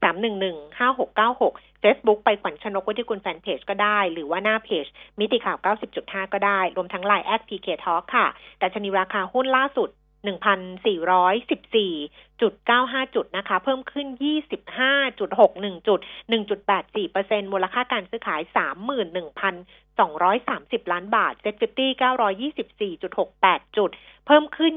[0.03, 4.87] 311 5696 Facebook ไปขวัญชนกวุฒิกุลแฟนเพจก็ได้ หรือว่าหน้าเพจ
[5.21, 5.57] มิติข่าว
[5.97, 8.27] 90.5 ก็ได้ รวมทั้ง LINE add PK Talk ค่ะ
[8.59, 9.89] ดัชนีราคาหุ้นล่าสุด
[10.27, 14.07] 1,414.95 จุดนะคะ เพิ่มขึ้น
[15.17, 15.99] 25.61 จุด
[16.31, 18.41] 1.84เปอร์เซ็นมูลค่าการซื้อขาย
[19.67, 21.91] 31,230 ล้านบาท SET Fifty
[22.99, 23.91] 924.68 จุด
[24.27, 24.73] เพิ่มขึ้น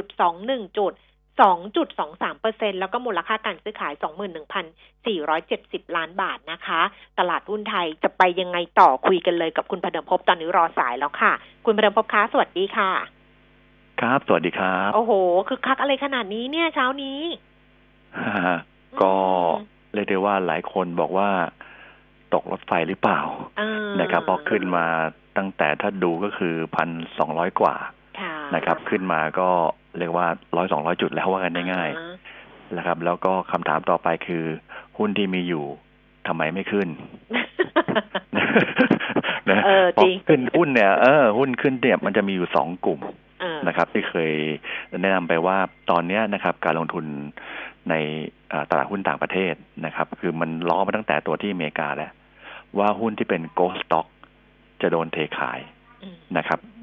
[0.00, 0.92] 20.21 จุด
[1.38, 3.92] 2.23เปอร์เซ็นแล้วก็มูลค่าการซื้อขาย
[5.14, 6.80] 21,470 ล้านบาทนะคะ
[7.18, 11.32] ตลาดหุ้นไทยจะไปยังไงต่อคุยกันเลยกับคุณพเดิมพบตอนนี้รอสายแล้วค่ะ
[11.64, 12.90] คุณพเดิมพบคะสวัสดีค่ะ
[14.00, 15.12] ครับ สวัสดีครับ โอ้โห
[15.48, 17.20] คือคักอะไรขนาดนี้เนี่ยเช้านี้
[19.02, 19.14] ก็
[19.94, 21.30] เรียกได้ว่าหลายคนบอกว่า
[22.34, 23.20] ตกรถไฟหรือเปล่า
[24.00, 24.86] นะครับเพราะขึ้นมา
[25.36, 27.76] ตั้งแต่ถ้าดูก็คือพันสองร้อยกว่า
[28.54, 29.50] นะครับ ขึ้นมาก็
[29.98, 30.26] เรียกว่า
[30.56, 34.44] ร้อยสองร้อยจุดแล้วว่ากันง่ายๆนะครับ แล้วก็คำถามต่อไปคือ
[34.98, 35.64] หุ้นที่มีอยู่
[36.26, 36.88] ทำไมไม่ขึ้น
[39.50, 39.62] นะ
[39.96, 43.00] พอขึ้นหุ้นเนี่ยเออหุ้นขึ้นเนี่ยมันจะมีอยู่สองกลุ่ม
[43.68, 44.32] นะครับ ที่เคย
[45.02, 45.56] แนะนำไปว่า
[45.90, 47.04] ตอนนี้นะครับ การลงทุน
[47.90, 47.94] ใน
[48.70, 52.10] ตลาดหุ้นต่างประเทศนะครับ คือมันล้อมาตั้งแต่ตัวที่อเมริกาแล้ว
[52.78, 54.06] ว่าหุ้นที่เป็นโกลด์สต็อก
[54.82, 55.60] จะโดนเทขาย
[56.38, 56.77] นะครับอ่า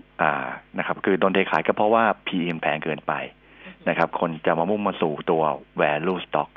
[0.78, 3.14] นะครับคือโดนเทขายก็เพราะว่า PE แพงเกินไป
[3.90, 5.44] นะครับ คนจะมามุ่งมาสู่ตัว
[5.82, 6.50] value stock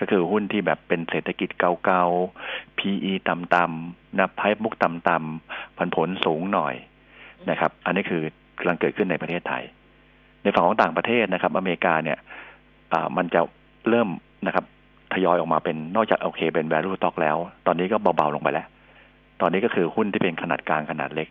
[0.00, 6.74] ก็คือหุ้นที่แบบเป็นเศรษฐกิจเก่าๆ PE ต่ำๆนะไพ่มุกต่ำๆพันผลสูงหน่อย
[7.50, 8.22] นะครับ อันนี้คือ
[8.58, 9.62] กำลังเกิดขึ้นในประเทศไทย
[10.42, 12.18] ในฝั่งของต่างประเทศนะครับ อเมริกาเนี่ย
[13.16, 13.40] มันจะ
[13.88, 14.08] เริ่ม
[14.46, 14.64] นะครับ
[15.12, 17.36] ทยอยออกมาเป็นนอกจากโอเคเป็น value stock แล้ว
[17.66, 18.66] ตอนนี้ก็เบาๆลงไปแล้ว
[19.40, 21.28] ตอนนี้ก็คือหุ้นที่เป็นขนาดกลางขนาดเล็ก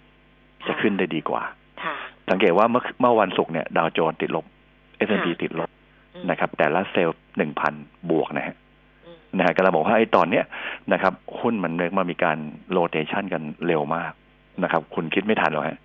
[0.67, 1.43] จะขึ้นได้ดีกว่า
[2.29, 4.45] สังเกตว่าเมื่อเมื่อวันศุกร์เนี่ยดาวโจนส์ติดลบ
[5.07, 5.69] S&P ติดลบ
[6.29, 7.73] นะครับ แต่ละเซลล์หนึ่งพัน
[8.09, 8.55] บวกนะฮะ
[9.37, 10.45] นะฮะก็เราบอกว่าไอ้ตอนเนี้ย
[10.93, 12.37] นะครับหุ้นมันเรียกมามีการ
[12.71, 14.11] โรเตชันกันเร็วมาก
[14.63, 15.79] นะครับ คุณคิดไม่ทันหรอกฮะ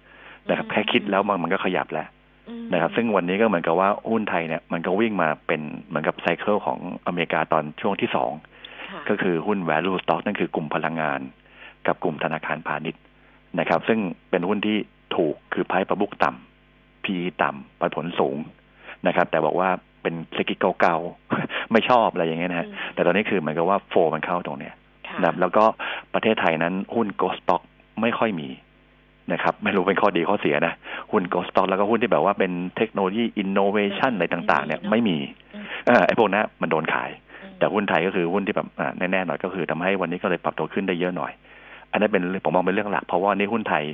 [0.48, 2.08] นะครับ แค่คิดแล้วมันมันก็ขยับแล้ว
[2.72, 8.32] นะครับ ซึ่งวันนี้ก็เหมือนกับว่าหุ้นไทยเนี่ยมันก็วิ่งมาเป็นเหมือนกับไซเคิลของอเมริกาตอนช่วงที่สอง
[9.08, 11.20] ก็คือหุ้น value stock นั่นคือกลุ่มพลังงาน
[11.86, 13.02] กับกลุ่มธนาคารพาณิชย์
[13.58, 13.98] นะครับ ซึ่ง
[14.30, 14.76] เป็นหุ้นที่
[15.16, 18.36] ถูกคือไพ่ประบุกต่ำ PE ต่ำปันผลสูง
[19.06, 19.68] นะครับ แต่บอกว่า
[20.02, 24.74] เป็นเศรษฐกิจเก่าๆไม่ชอบอะไรอย่างเงี้ยนะฮะแต่ตอนนี้คือเหมือนกับว่าโฟมันเข้าตรงเนี้ย
[25.24, 25.64] นะแล้วก็
[26.14, 27.62] ประเทศไทยนั้นหุ้นโกลด์สต็อก
[28.00, 28.48] ไม่ค่อยมี
[29.32, 30.74] นะครับ ไม่รู้เป็นข้อดีข้อเสียนะ
[31.12, 35.16] หุ้น growth stock แล้วก็หุ้นที่แบบว่าเป็นเทคโนโลยีอินโนเวชันอะไรต่าง ๆ เนี่ยไม่มี
[36.06, 37.10] ไอ้พวกนั้นมันโดนขาย
[37.58, 41.32] แต่หุ้นไทยก็คือหุ้นที่แบบแน่ๆหน่อยก็คือทำให้วันนี้ก็เลยปรับตัวขึ้นได้เยอะหน่อย
[41.92, 43.84] อันนั้นเป็นผมมองเป็นเรื่องหลักเพราะว่านี่หุ้นไทย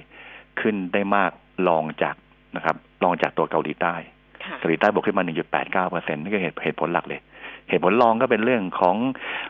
[0.60, 1.30] ขึ้นได้มาก
[1.68, 2.16] รองจาก
[2.56, 3.94] นะครับรองจากตัวเกาหลีใต้
[4.58, 7.20] เกาหลีใต้บวกขึ้นมา 1.89เปอร์เซ็นต์นี่ก็เหตุเหตุผลหลักเลย
[7.68, 8.96] เหตุผลรองก็เป็นเรื่องของ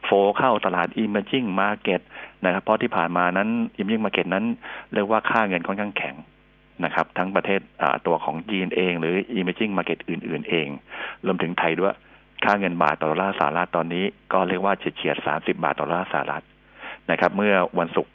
[0.05, 2.01] flow เข้าตลาด emerging market
[2.45, 3.49] นะครับ เพราะที่ผ่านมานั้น
[3.79, 4.45] emerging market นั้น
[4.95, 6.15] เรียกว่าค่าเงินค่อนข้างแข็ง
[6.85, 7.61] นะครับ ทั้งประเทศ
[8.07, 10.69] ตัวของจีนเอง หรือ emerging market อื่น ๆ เอง
[11.27, 11.95] รวมถึงไทยด้วย
[12.45, 16.45] ค่าเงินบาทต่อดอลลาร์สหรัฐตอนนี้ ก็เรียกว่าเฉียดๆ30 บาทต่อดอลลาร์สหรัฐ
[17.11, 18.13] นะครับ เมื่อวันศุกร์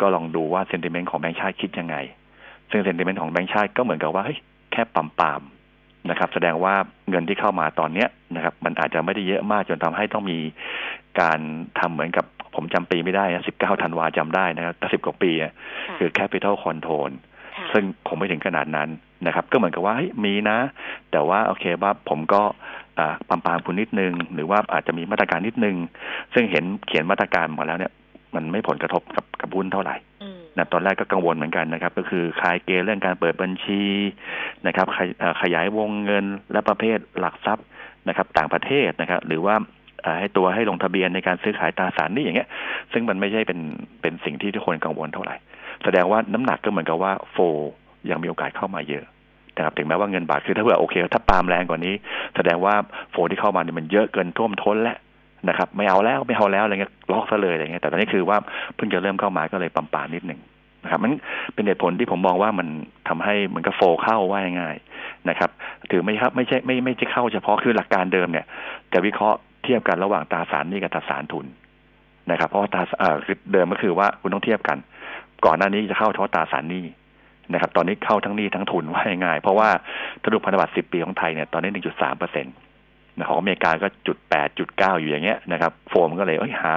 [0.00, 1.96] ก็ลองดูว่า sentiment ของแบงก์ชาติคิดยังไง
[2.70, 4.38] ซึ่ง sentiment ของแบงก์ชาติก็เหมือนกับว่าเฮ้ย
[4.72, 5.42] แค่ปั๊มปาม
[6.10, 6.74] นะครับ แสดงว่า
[7.10, 10.38] เงินที่เข้ามาตอนเนี้ยนะครับ มันอาจจะไม่ได้เยอะมากจนทำให้ต้องมี
[11.20, 11.38] การ
[11.80, 15.30] ทำเหมือนกับผมจำปีไม่ได้นะสิบเก้าธันวาจำได้นะครับแต่สิบกว่าปี
[15.98, 17.10] คือ capital control
[17.72, 18.88] ซึ่งผมไม่ถึงขนาดนั้น
[19.26, 19.94] นะครับ ก็เหมือนกับว่า
[20.24, 20.58] มีนะ
[21.10, 22.42] แต่ว่าโอเคว่าผมก็
[23.28, 25.76] ปามปามคุณนิดนึง หรือว่าอาจจะมีมาตรการนิดนึง
[26.34, 27.92] ซึ่งเห็นเขียนมาตรการมาแล้วเนี่ย
[28.34, 29.96] มันไม่ผลกระทบกับกับหุ้นเท่าไหร่
[30.58, 33.82] นะตอนแรกก็กังวลเหมือนกันนะครับ ก็คือคลายเกณฑ์เรื่องการเปิดบัญชี
[34.66, 34.86] นะครับ
[35.42, 37.66] ขยายวงเงินและประเภทหลักทรัพย์
[38.08, 39.54] นะครับ ต่างประเทศนะครับ หรือว่า
[40.20, 42.48] ให้ตัวให้ลงทะเบียนในการซื้อขายตราสารนี่อย่างเงี้ย
[42.92, 43.60] ซึ่งมันไม่ใช่เป็น
[44.02, 45.36] เป็นสิ่งที่ทุกคนกังวลเท่าไหร่
[45.84, 47.36] แสดงว่าน้ำหนักก็เหมือนกับว่าโฟ
[48.10, 49.04] ยังมีโอกาสเข้ามาเยอะ
[49.56, 51.94] นะครับถึงแม้ว่าเงินบาทคือถ้าเผื่อโอเค ถ้าปามแรงกว่านี้
[52.36, 52.74] แสดงว่า
[53.10, 54.98] โฟที่เข้ามาเนี่ยมันเยอะเกินท่วมท้นแล้ว
[55.48, 58.38] นะครับ ไม่เอาแล้วไม่เอาแล้วอะไรเงี้ยล็อกซะเลยอะไรเงี้ยแต่ตอนนี้คือว่า
[58.76, 60.40] เพิ่งจะเริ่มเข้ามาก็เลยปั๊มปานิดหนึ่ง
[60.82, 61.12] นะครับมัน
[61.54, 62.68] เป็นเหตุผลที่ผมมองว่ามัน
[63.08, 65.50] ทำให้เหมือนกับโฟเข้าว่าง่ายๆนะครับ
[65.90, 68.46] ถือไม่ครับไม่ใช่ไม่ไม่ใช่เข้าเฉพาะคือหลักการเดิมเนี่ย
[68.92, 71.46] จะวิเคราะห์เทียบกันระหว่างตราสารนี้กับตราสารทุน
[72.30, 72.82] นะครับ เพราะว่าตรา
[73.26, 74.78] คือเดิมก็คือว่าคุณต้องเทียบกัน
[75.46, 76.84] ก่อนหน้านี้จะเข้าเฉพาะตราสารหนี้
[77.52, 79.70] นะครับ ตอนนี้เข้าทั้งหนี้ทั้งทุนว่าง่ายเพราะว่า
[80.22, 82.54] ถ้าดูพันธบัตรสิบปีของไทยเนี่ยตอนนี้หนึ่งจุดสามเปอร์เซ็นต์
[83.28, 86.72] ของอเมริกาก็จุดแปดจุดเก้าอยู่อย่างเงี้ยนะครับ โฟมก็เลยเอ้ยหา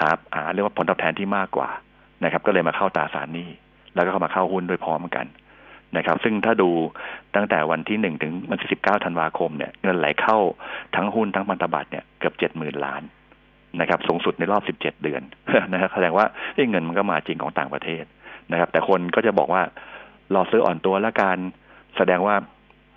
[0.00, 1.68] หาหาเรียกว่าผลตอบแทนที่มากกว่า
[2.24, 3.48] นะครับ ก็เลยมาเข้าตราสารหนี้
[3.94, 5.26] แล้วก็เข้ามาเข้าหุ้นโดยพร้อมกัน
[5.96, 6.70] นะครับ ซึ่งถ้าดู
[7.36, 10.38] ตั้งแต่วันที่หนึ่งถึงวันที่สิบเก้าธันวาคมเนี่ยเงินไหลเข้า
[10.96, 13.02] ทั้งหุ้นทั้งพันธบัตรเนี่ยเกือบเจ็ดหมื่นล้าน
[13.80, 15.22] นะครับ สูงสุดในรอบสิบเจ็ดเดือน
[15.72, 16.26] นะครับแสดงว่า
[16.70, 18.04] เงินมันก็มาจริงของต่างประเทศ
[18.52, 19.62] นะครับ แต่คนก็จะบอกว่า
[20.34, 21.38] รอซื้ออ่อนตัวแล้วการ
[21.96, 22.34] แสดงว่า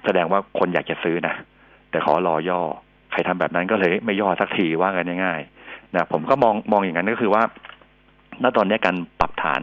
[0.06, 1.36] แสดงว่าคนอยากจะซื้อนะ
[1.92, 2.62] แต่ขอรอย่อ
[3.12, 7.44] ใครทำแบบนั้นก็เลยไม่ย่อสักทีว่ากันง่ายๆนะผมก็มองมองอย่างนั้นก็คือว่า
[8.44, 9.62] ณตอนนี้การปรับฐาน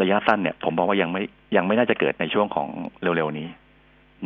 [0.00, 1.22] ระยะสั้นเนี่ย ผมบอกว่ายังไม่
[1.56, 2.68] ยังไม่น่าจะเกิดในช่วงของ
[3.02, 3.48] เร็วๆนี้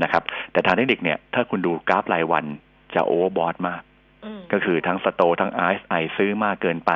[0.03, 0.23] นะครับ
[0.53, 2.45] แต่ทางเทคนิคเนี่ย ถ้าคุณดูกราฟรายวัน
[2.95, 3.83] จะโอเวอร์บอทมาก
[4.53, 6.93] ก็คือทั้งสโตทั้งไอซ์ไอซื้อมากเกินไป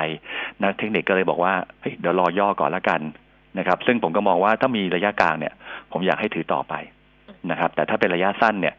[0.63, 3.01] นักเทคนิคก็เลยบอกว่าเฮ้ยเดี๋ยวรอย่อก่อนละกัน
[3.57, 5.53] นะครับ ซึ่งผมก็มองว่าถ้ามีระยะกลางเนี่ย
[5.91, 6.73] ผมอยากให้ถือต่อไป
[7.51, 8.75] นะครับ แต่ถ้าเป็นระยะสั้นเนี่ย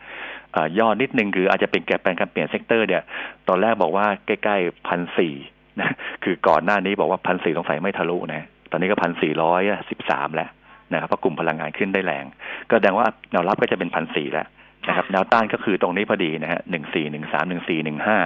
[0.78, 3.02] ย่อนิดนึงคืออาจจะเป็นแกเป็นการเปลี่ยน sector เนี่ย
[3.48, 5.34] ตอนแรกบอกว่าใกล้ๆพันสี่
[5.80, 5.90] นะ
[6.24, 10.50] คือก่อนหน้านี้บอกว่าพันสี่สงสัยไม่ทะลุนะตอนนี้ก็พันสี่ร้อยสิบสามแล้ว
[10.92, 12.24] นะครับเพราะกลุ่มพลังงานขึ้นได้แรง
[12.70, 14.46] ก็แสดงว่าแนวรับก็จะเป็นพันสี่แล้ว
[14.88, 18.18] นะครับแนวต้านก็คือตรงนี้พอดีนะฮะหนึ่งสี่หนึ่งสามหนึ่งสี่หนึ่งห้า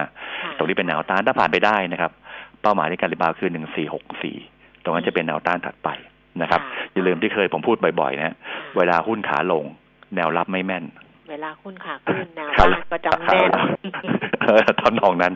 [0.57, 2.11] ตรงนี้เป็นแนวต้านถ้าผ่านไปได้นะครับ
[2.61, 4.35] เป้าหมายในการ rebound คือหนึ่งสี่หกสี่
[4.83, 5.89] ตรงนั้นจะเป็นแนวต้านถัดไป
[6.41, 6.61] นะครับ
[6.93, 8.35] อย่าลืมที่เคยผมพูดบ่อยๆนะ
[8.77, 9.65] เวลาหุ้นขาลง
[10.15, 10.83] แนวรับไม่แม่น
[11.29, 13.51] เวลาหุ้นขาขึ้นแนวต้านก็จะแม่น
[14.81, 15.33] ทอนองนั้น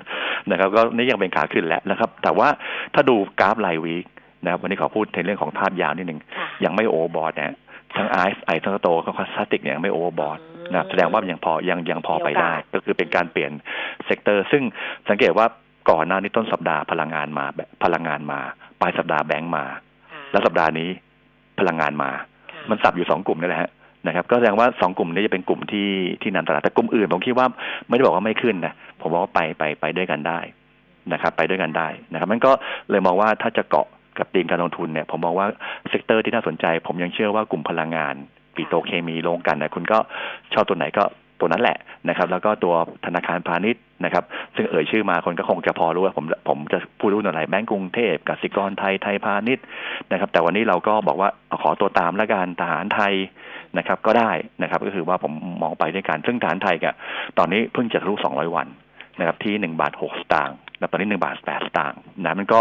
[0.52, 2.48] นะครับ ก็นี่ยังเป็นขาขึ้นแล้วนะครับ แต่ว่า
[2.94, 4.06] ถ้าดูกราฟราย week
[4.44, 6.20] นะครับวันนี้ขอพูดในเรื่องของภาพยาวนิดหนึ่ง
[6.64, 7.56] ยังไม่โอบอร์ดนะ
[7.96, 10.40] ทั้งไอซ์ไอทั้งโตทั้งคอสติกเนี่ยยังไม่โอบอร์ด
[10.74, 13.52] นะแสดงว่ายังพอยังยังพอไปได้ ก็คือเป็นการเปลี่ยน
[14.06, 14.64] sector ซึ่ง
[15.10, 15.46] สังเกตว่า
[15.90, 17.46] ก่อนหน้านี้ต้นสัปดาห์พลังงานมา
[17.84, 18.40] พลังงานมา
[18.82, 19.66] ปลายสัปดาห์แบงก์มา
[20.32, 20.90] แล้วสัปดาห์นี้
[21.60, 22.10] พลังงานมา
[22.70, 23.72] มันสับอยู่สองกลุ่มนี่แหละฮะ
[24.08, 25.90] นะครับก็แสดงว่าสองกลุ่มนี้จะเป็นกลุ่มที่
[26.22, 27.48] ที่นำตลาดแต่กลุ่มอื่นผมคิดว่า
[27.88, 30.40] ไม่ได้บอกว่าไม่ขึ้นนะผมบอกว่าไปไปไปด้วยกันได้
[31.14, 32.52] นะครับ ไปด้วยกันได้นะครับมันก็
[32.90, 33.88] เลยมองว่าถ้าจะเกาะ
[34.18, 35.48] กับตีมการลงทุนเนี่ยผมมองว่า
[35.90, 38.16] sector ที่น่าสนใจ ผมยังเชื่อว่ากลุ่มพลังงาน
[38.56, 40.00] ปิโตรเคมีลงกันนะคุณก็
[40.54, 41.04] ชอบตัวไหนก็
[41.40, 41.78] ตัวนั้นแหละ
[42.10, 42.76] นะครับ แล้วก็ตัว
[43.06, 44.24] ธนาคารพาณิชย์นะครับ
[44.56, 49.66] ซึ่งเอ่ยชื่อมาคนก็คงจะพอรู้ว่าผมผมจะพูดรุ่นอะไรแบงก์กรุงเทพกสิกรไทยไทยพาณิชย์
[50.12, 51.30] นะครับ แต่วันนี้เราก็บอกว่า
[51.62, 53.14] ขอตัวตามละกันทหารไทย
[53.78, 56.94] นะครับก็ได้นะครับก็คือว่าผมมองไปด้วยกันซึ่งทหารไทยกับ
[57.38, 58.68] ตอนนี้เพิ่งจะทะลุ200 วัน
[59.20, 62.60] นะครับที่หนึ่งบาทหกสตางค์แล้วตอนนี้หนึ่งบาทแปดสตางค์นะมันก็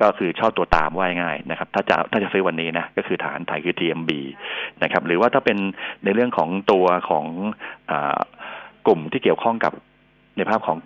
[0.00, 4.10] ก็คือชอบตัวตามว่าง่ายนะครับ ถ้าจะถ้าจะซื้อวันนี้นะก็คือฐานไทยคือ TMB
[4.82, 5.58] นะครับหรือว่าถ้าเป็น
[6.04, 7.26] ในเรื่องของตัวของ
[7.90, 7.92] อ
[8.86, 9.72] กลุ่มที่เกี่ยวข้องกับ
[10.36, 10.78] ในภาพของ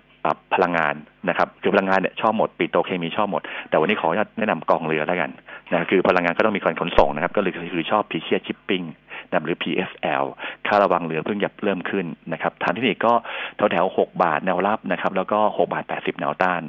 [0.54, 0.94] พลังงาน
[1.28, 4.08] นะครับคือพลังงานเนี่ยชอบหมดปิโตเคมีชอบหมด แต่วันนี้ขอ
[4.38, 5.30] แนะนำกองเรือแล้วกัน
[5.72, 8.82] นะคือพลังงานก็ต้องมีการขนส่งนะครับ ก็เลยคือชอบพีเชียชิปปิ้ง
[9.28, 10.24] นะหรือ PSL
[10.66, 13.12] ค่าระวังเรือเพิ่งจะเริ่มขึ้นนะครับฐานที่นี่ก็
[13.56, 16.62] แถวแถวหกบาทแนวรับนะครับ แล้วก็หกบาทแปดสิบแนวต้าน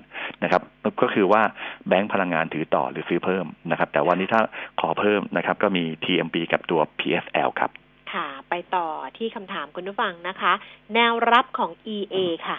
[0.43, 0.61] นะครับ
[1.01, 1.41] ก็คือว่า
[1.87, 4.41] แบงก์พลังงานถือต่อหรือซื้อเพิ่มนะครับ แต่วันนี้ถ้า
[4.79, 7.71] ขอเพิ่มนะครับ ก็มี TMB กับตัว PSL ครับ
[8.13, 8.87] ค่ะ ไปต่อ
[9.17, 10.53] ที่คำถามคุณผู้ฟังนะคะ
[10.93, 12.15] แนวรับของ EA
[12.47, 12.57] ค่ะ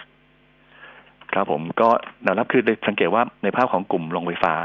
[1.33, 1.89] ครับผมก็
[2.23, 4.55] แนวรับคือสังเกตว่าในภาพของกลุ่มโรงไฟฟ้า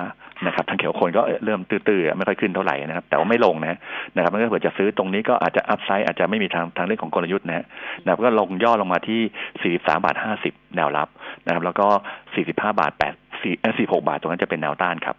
[0.47, 3.79] นะครับทางเขียวคนก็เริ่มตื้อๆไม่ค่อยขึ้นเท่าไหร่นะครับ แต่ว่าไม่ลงนะ
[4.17, 7.67] นะครับมันก็เผื่อจะซื้อตรงนี้ก็อาจจะอัพไซด์อาจจะไม่มีทางทางเรื่องของกลยุทธ์นะ
[8.03, 11.09] นะครับก็ลงย่อลงมาที่ 43 บาท 50 แนวรับ
[11.45, 11.87] นะครับ แล้วก็
[12.35, 13.47] 45 บาท8 4
[13.79, 15.17] 46 บาทตรงนั้นจะเป็นแนวต้านครับ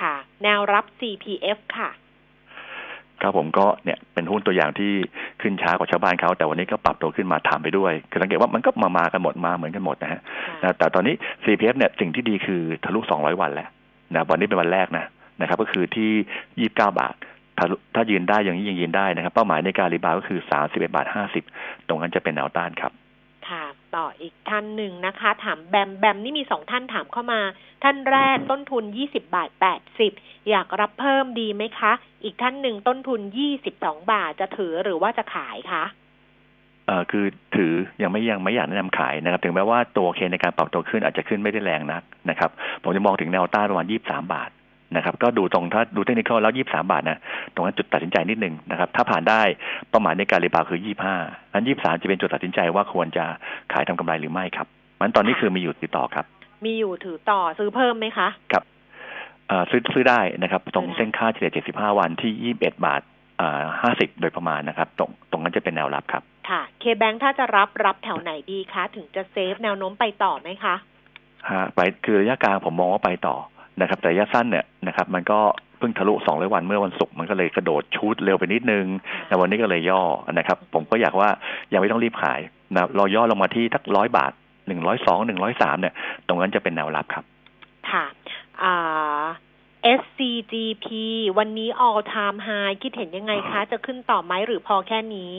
[0.00, 1.90] ค่ะ แนวรับ CPF ค่ะ
[3.22, 4.92] ครับผมก็เนี่ยเป็นหุ้นตัวอย่างที่
[5.40, 10.20] ขึ้นช้ากว่าชาวบ้านเขาแต่วันนี้ก็ปรับตัวขึ้นมาถามไปด้วย คือสังเกตว่ามันก็มามากันหมดมาเหมือนกันหมดนะฮะ
[10.78, 11.14] แต่ตอนนี้
[11.44, 13.68] CPF เนี่ยสิ่งที่ดีคือทะลุ 200 วันแล้ว
[14.14, 15.04] นะวันนี้เป็นวันแรกนะ
[15.40, 16.10] นะครับ ก็คือที่
[16.60, 17.14] ยี่บเก้าบาท
[17.58, 21.44] ถ้าถ้ายืนได้อย่างนี้ยังยืนได้นะครับ เป้าหมายในการรีบาวก็คือสามสิบเอ็ดบาทห้าสิบ
[21.88, 23.07] ตรงนั้นจะเป็นแนวต้านครับค่ะ
[23.96, 27.40] ต่ออีกท่านหนึ่งนะคะ ถามแบมแบมนี่มีสองท่านถามเข้ามา
[27.82, 30.12] ท่านแรกต้นทุนยี่สิบาทแปดสิบ
[30.50, 31.92] อยากรับเพิ่มดีไหมคะ
[32.24, 35.84] อีกท่านหนึ่งต้นทุนยี่สิบสองบาทจะถือหรือว่าจะขายคะ
[36.86, 37.24] เอ่อคือ
[37.56, 37.72] ถือ
[38.02, 42.50] ยังไม่ยังไม่อยากแนะนำขายนะครับ ถึงแม้ว่าตัวเคในการปรับตัวขึ้นอาจจะขึ้นไม่ได้แรงนักนะครับ
[42.82, 44.50] ผมจะมองถึงแนวต้านประมาณยี่บสามบาท
[44.96, 47.18] นะครับก็ดูตรงถ้าดูเทคนิคแล้วยี่บสามบาทนะ
[47.54, 49.42] ตรงนั้นจุดตัดสินใจนิดนึงนะครับถ้าผ่านได้
[49.88, 51.16] เป้าหมายในการรีบาวคือยี่ห้า
[51.52, 53.24] อันยี่สามจะเป็นจุดตัดสินใจว่าควรจะ
[53.72, 54.66] ขายทำกำไรหรือไม่ครับ
[55.00, 56.24] มันตอนนี้คือมีอยู่ติดต่อครับ
[56.64, 58.64] มีอยู่ถือต่อซื้อเพิ่มไหมคะครับ
[59.70, 63.02] ซื้อซื้อได้นะครับ ตรงเส้นค่าเฉลี่ย 75 วันที่ 21 บาท
[63.82, 70.74] ห้าสิบโดยประมาณนะครับ ตรงตรงนั้นจะเป็นแนวรับครับ ค่ะ เคแบงถ้าจะรับรับแถวไหนดีคะ ถึงจะเซฟแนวโน้มไปต่อไหมคะ
[71.50, 73.36] ฮะไปคือระยะกลางผมมองว่าไปต่อ
[73.80, 75.40] นะครับแต่ระยะสั้นเนี่ยนะครับมันก็
[75.78, 78.84] เพิ่งทะลุสองร้อยวันเมื่อวันศุกร์มันก็เลยกระโดดชูดเร็วไปนิดนึง
[79.26, 80.02] แต่วันนี้ก็เลยย่อ
[80.38, 81.28] นะครับ ผมก็อยากว่า
[81.72, 82.40] ยังไม่ต้องรีบขาย
[82.74, 84.32] นะรอย่อลงมาที่สักร้อยบาท
[84.66, 85.94] หนึ่งร้อยสองหนึ่งร้อยสามเนี่ย
[86.28, 87.24] ตรงนั้นจะเป็นแนวรับครับ
[87.90, 88.04] ค่ะ
[88.62, 89.24] อ่า
[90.00, 90.86] SCGP
[91.38, 95.34] วันนี้ all time high คิดเห็นยังไงคะ จะขึ้นต่อไหมหรือพอแค่นี้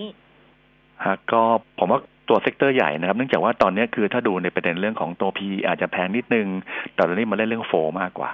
[1.03, 1.41] ฮะก็
[1.79, 1.99] ผมว่า
[2.29, 6.47] ตัว sector ใหญ่นะครับ เนื่องจากว่าตอนนี้คือถ้าดูในประเด็นเรื่องของตัว P อาจจะแพงนิดนึง
[6.93, 8.29] แต่ตอนนี้มาเล่นเรื่อง flow มากกว่า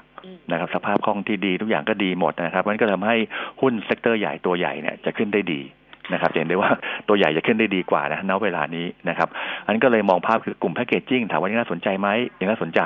[0.52, 3.16] นะครับสภาพคล่องที่ดีทุกอย่างก็ดีหมดนะครับมันก็ทำให้
[3.62, 5.62] หุ้น sector ใหญ่ตัวใหญ่เนี่ยจะขึ้นได้ดี
[6.14, 6.72] นะครับเห็นได้ว่า
[7.08, 9.30] ตัวใหญ่จะขึ้นได้ดีกว่านะณเวลานี้นะครับ
[9.68, 12.08] อันก็เลยมองภาพคือกลุ่ม packaging ถามว่ายังน่าสนใจไหม
[12.40, 12.82] ยังน่าสนใจ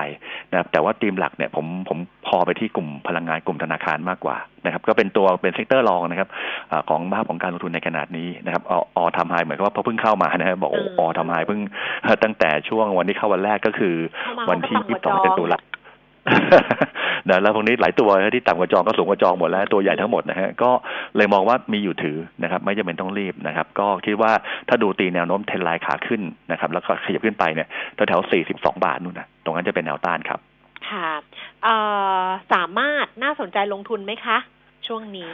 [0.51, 1.97] นะครับแต่ว่าธีมหลักเนี่ยผมผม
[2.27, 6.29] พอไปที่กลุ่มพลังงานกลุ่มธนาคารมากกว่านะครับก็เป็นตัวเป็น sector รองนะครับ
[6.71, 11.59] อของภาพของการลงทุนในขนาดนี้นะครับออทำ high เหมือนกับว่าเพิ่งเข้ามานะครับบอกออทำไฮเพิ่ง
[12.23, 13.95] ตั้งแต่ช่วงวันที่เข้าวันแรกก็คือ
[14.49, 15.59] วันที่ยี่สิบสองตุลา
[17.29, 20.71] นะแล้วพวกนี้หลายตัวที่ต่ำกว่าจองก็สูงกว่าจองหมดแล้วตัวใหญ่ทั้งหมดนะฮะก็
[21.17, 24.31] เลยมองว่ามีอยู่ถือนะครับไม่จำเป็นต้องรีบนะครับ ก็คิดว่า
[24.69, 26.21] ถ้าดูตีแนวโน้มเทนไลน์ขาขึ้น
[26.51, 30.39] นะครับแล้วก็ขยับขึ้นไปเนี่ยแถวๆสี่สิบสองบาทนู่นนะตรงนั้นจะเป็นแนวต้านครับ
[30.89, 31.09] ค่ะ
[32.53, 34.37] สามารถน่าสนใจลงทุนไหมคะ
[34.87, 35.31] ช่วงนี้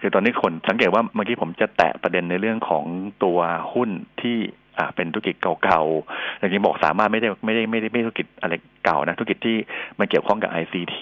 [0.00, 2.84] คือตอนนี้คนสังเกตว่าเมื่อกี้ผมจะแตะประเด็นในเรื่องของ
[3.24, 3.38] ตัว
[3.74, 3.90] หุ้น
[4.20, 4.36] ที่
[4.78, 8.54] อ่าเป็นธุรกิจเก่าๆอย่างที่บอกสามารถไม่ได้ไม่ได้ไม่ได้ไม่ธุรกิจอะไร
[8.84, 9.56] เก่านะธุรกิจที่
[9.98, 10.98] มันเกี่ยวข้องกับ ICT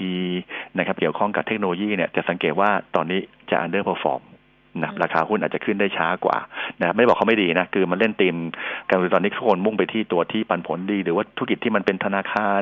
[0.78, 3.20] นะครับเกี่ยวข้องกับเทคโนโลยีเนี่ยจะสังเกตว่าตอนนี้
[3.50, 4.22] จะ underperform
[4.82, 6.38] นะราคาหุ้นอาจจะขึ้นได้ช้ากว่า
[6.80, 8.36] นะไม่บอกเขาไม่ดีนะ คือมันเล่นตีม
[8.88, 12.60] การตอนนี้ทุกคนมุ่งไปที่ตัวที่ปันผลดี หรือว่าธุรกิจที่มันเป็นธนาคาร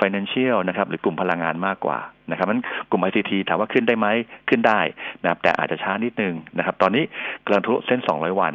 [0.00, 1.98] financial นะครับหรือกลุ่มพลังงานมากกว่า
[2.30, 2.60] นะครับมัน
[2.90, 4.06] กลุ่ม ICT ถามว่าขึ้นได้ไหม
[4.48, 4.80] ขึ้นได้
[5.22, 7.04] นะครับแต่อาจจะช้านิดนึงนะครับ ตอนนี้
[7.44, 8.54] กำลังทุเส้น 200 วัน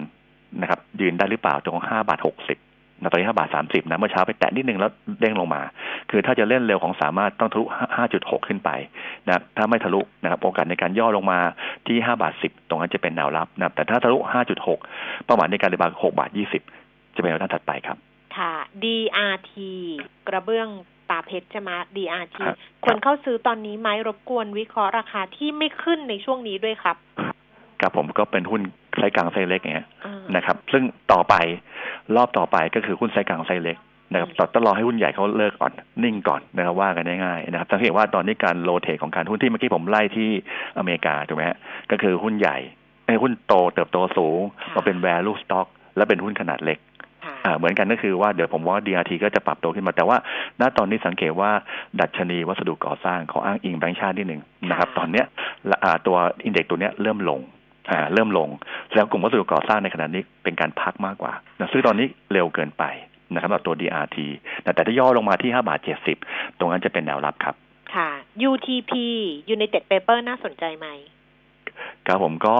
[0.62, 2.60] นะครับยืนได้หรือเปล่าตรงห้าบาทหกสิบ
[3.02, 5.62] นะตอนนี้ห้าบาทสามสิบนะเมื่อเช้าไปแตะนิดนึงแล้วเด้งลงมา
[6.10, 8.70] คือถ้าจะเล่นเร็วของสามารถต้องทะลุห้าจุดหกขึ้นไป
[9.28, 11.39] นะถ้าไม่ทะลุนะครับโอกาสในการย่อลงมา
[11.88, 14.80] ที่ห้าบาทสิบตรงนั้นจะเป็นแนวรับนะแต่ถ้าทะลุห้าจุดหก
[15.26, 16.62] เป้าหมายในการเรียบางหกบาทยี่สิบ
[17.16, 17.97] จะเป็นแนวต้านถัดไปครับ
[18.38, 19.54] ค่ะ DRT
[20.28, 20.68] กระเบื้อง
[21.09, 22.38] ตราเพชรใช่ไหม DRT
[22.84, 26.97] ควรเข้าซื้อตอนนี้ไหมรบกวนวิเคราะห์ราคาที่ไม่ขึ้นในช่วงนี้ด้วยครับ
[27.82, 28.62] กับผมก็เป็นหุ้น
[28.97, 29.88] ไซส์กลางไซส์เล็กเงี้ย
[30.36, 31.36] นะครับ ซึ่งต่อไป
[32.15, 33.77] รอบต่อไปก็คือหุ้นไซส์กลางไซส์เล็ก
[34.13, 35.71] นะครับต้องรอให้หุ้นใหญ่เขาเลิกก่อน
[36.03, 40.29] นิ่งก่อนนะครับว่ากันง่ายๆนะครับสังเกตว่าตอนนี้การ rotate ของการหุ้นที่เมื่อกี้ผมไล่ที่
[40.77, 41.57] อเมริกาถูกไหมฮะ
[41.91, 42.57] ก็คือหุ้นใหญ่
[43.05, 44.39] ไอ้หุ้นโตเติบโตสูง
[44.75, 46.79] มาเป็น value stock และเป็นหุ้นขนาดเล็ก
[47.45, 50.17] อ่าเหมือนกันก็คือว่าเดี๋ยวผมว่า DRT ก็จะปรับตัวขึ้นมา แต่ว่า
[50.61, 51.51] ณตอนนี้สังเกตว่า
[51.99, 55.25] ดัชนีวัสดุก่อสร้างขออ้างอิงแบงค์ชาตินิดหนึ่งนะครับ ตอนเนี้ย
[56.07, 57.61] ตัวอินเด็กซ์ตัวเนี้ยเริ่มลงอ่า
[58.13, 58.49] เริ่มลง
[58.95, 62.84] แล้วกลุ่มวัสดุก่อสร้างในขณะนี้เป็นการพักมากกว่านะซื้อตอนนี้เร็วเกินไป
[63.34, 64.17] นะครับสำหรับตัว DRT
[64.63, 65.79] แต่ถ้าย่อลงมาที่5บาท
[66.19, 67.55] 70 ตรงนั้นจะเป็นแนวรับครับ
[67.95, 68.09] ค่ะ
[68.49, 68.91] UTP
[69.55, 70.88] United Paper น่าสนใจไหม
[72.07, 72.53] ครับผมก็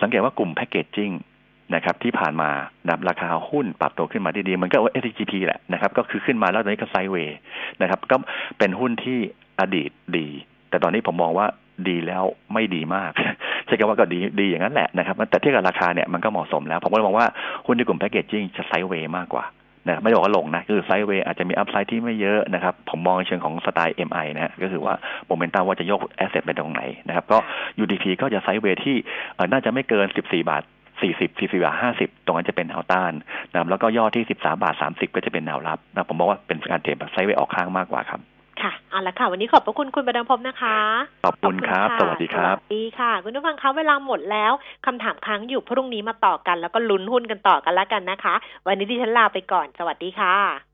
[0.00, 1.12] สังเกตว่ากลุ่ม packaging
[1.74, 2.50] นะครับที่ผ่านมา
[2.88, 7.36] นับราคาหุ้นปรับตัวขึ้นมาดีๆ มันก็ว่า SCGP แหละนะครับ ก็คือขึ้นมาแล้วตอนนี้ก็ sideway
[7.82, 8.16] นะครับ ก็
[8.58, 9.18] เป็นหุ้นที่
[9.60, 10.28] อดีตดี
[10.70, 11.46] แต่ตอนนี้ผมมองว่า
[11.88, 13.10] ดีแล้วไม่ดีมาก
[13.66, 17.26] ใช่คำว่าก็ดีดีอย่างนั้นแหละนะครับ แต่เทียบกับราคาเนี่ยมันก็เหมาะสมแล้ว ผมก็เลยมองว่า
[17.66, 19.44] หุ้นในกลุ่ม packaging จะ sideway มากกว่า
[19.88, 24.94] นะไม่บอกว่าลงนะ คือ sideway อาจจะมี upside ที่ไม่เยอะนะครับ ผมมองเชิงของสไตล์ MI นะฮะก็คือว่า
[25.26, 27.38] โมเมนตัมว่าจะยก asset ไปตรงไหนนะครับ ก็
[27.82, 28.96] UTP ก็จะ sideway ที่
[29.52, 30.62] น่าจะไม่เกิน 14 บาท
[31.00, 33.12] 40 44บาท50 ตรงนั้นจะเป็นแนวต้าน
[33.50, 38.20] นะแล้วก็ย่อที่ 13บาท30 ก็จะเป็นแนวรับนะผมบอกว่าเป็นการ trade แบบ sideway ออกข้างมากกว่าครับ
[38.62, 40.78] ค่ะเอาละค่ะ วันนี้ขอบพระคุณคุณประดังพบนะคะ
[41.24, 44.52] ขอบคุณครับ สวัสดีครับสวัสดีค่ะ คุณผู้ฟังคะเวลาหมดแล้ว
[44.86, 48.34] คำถามค้างอยู่พรุ่งนี้มาต่อกัน แล้วก็ลุ้นหุ้นกันต่อกันแล้วกันนะคะ
[48.66, 50.67] วันนี้ดิฉันลาไปก่อน สวัสดีค่ะ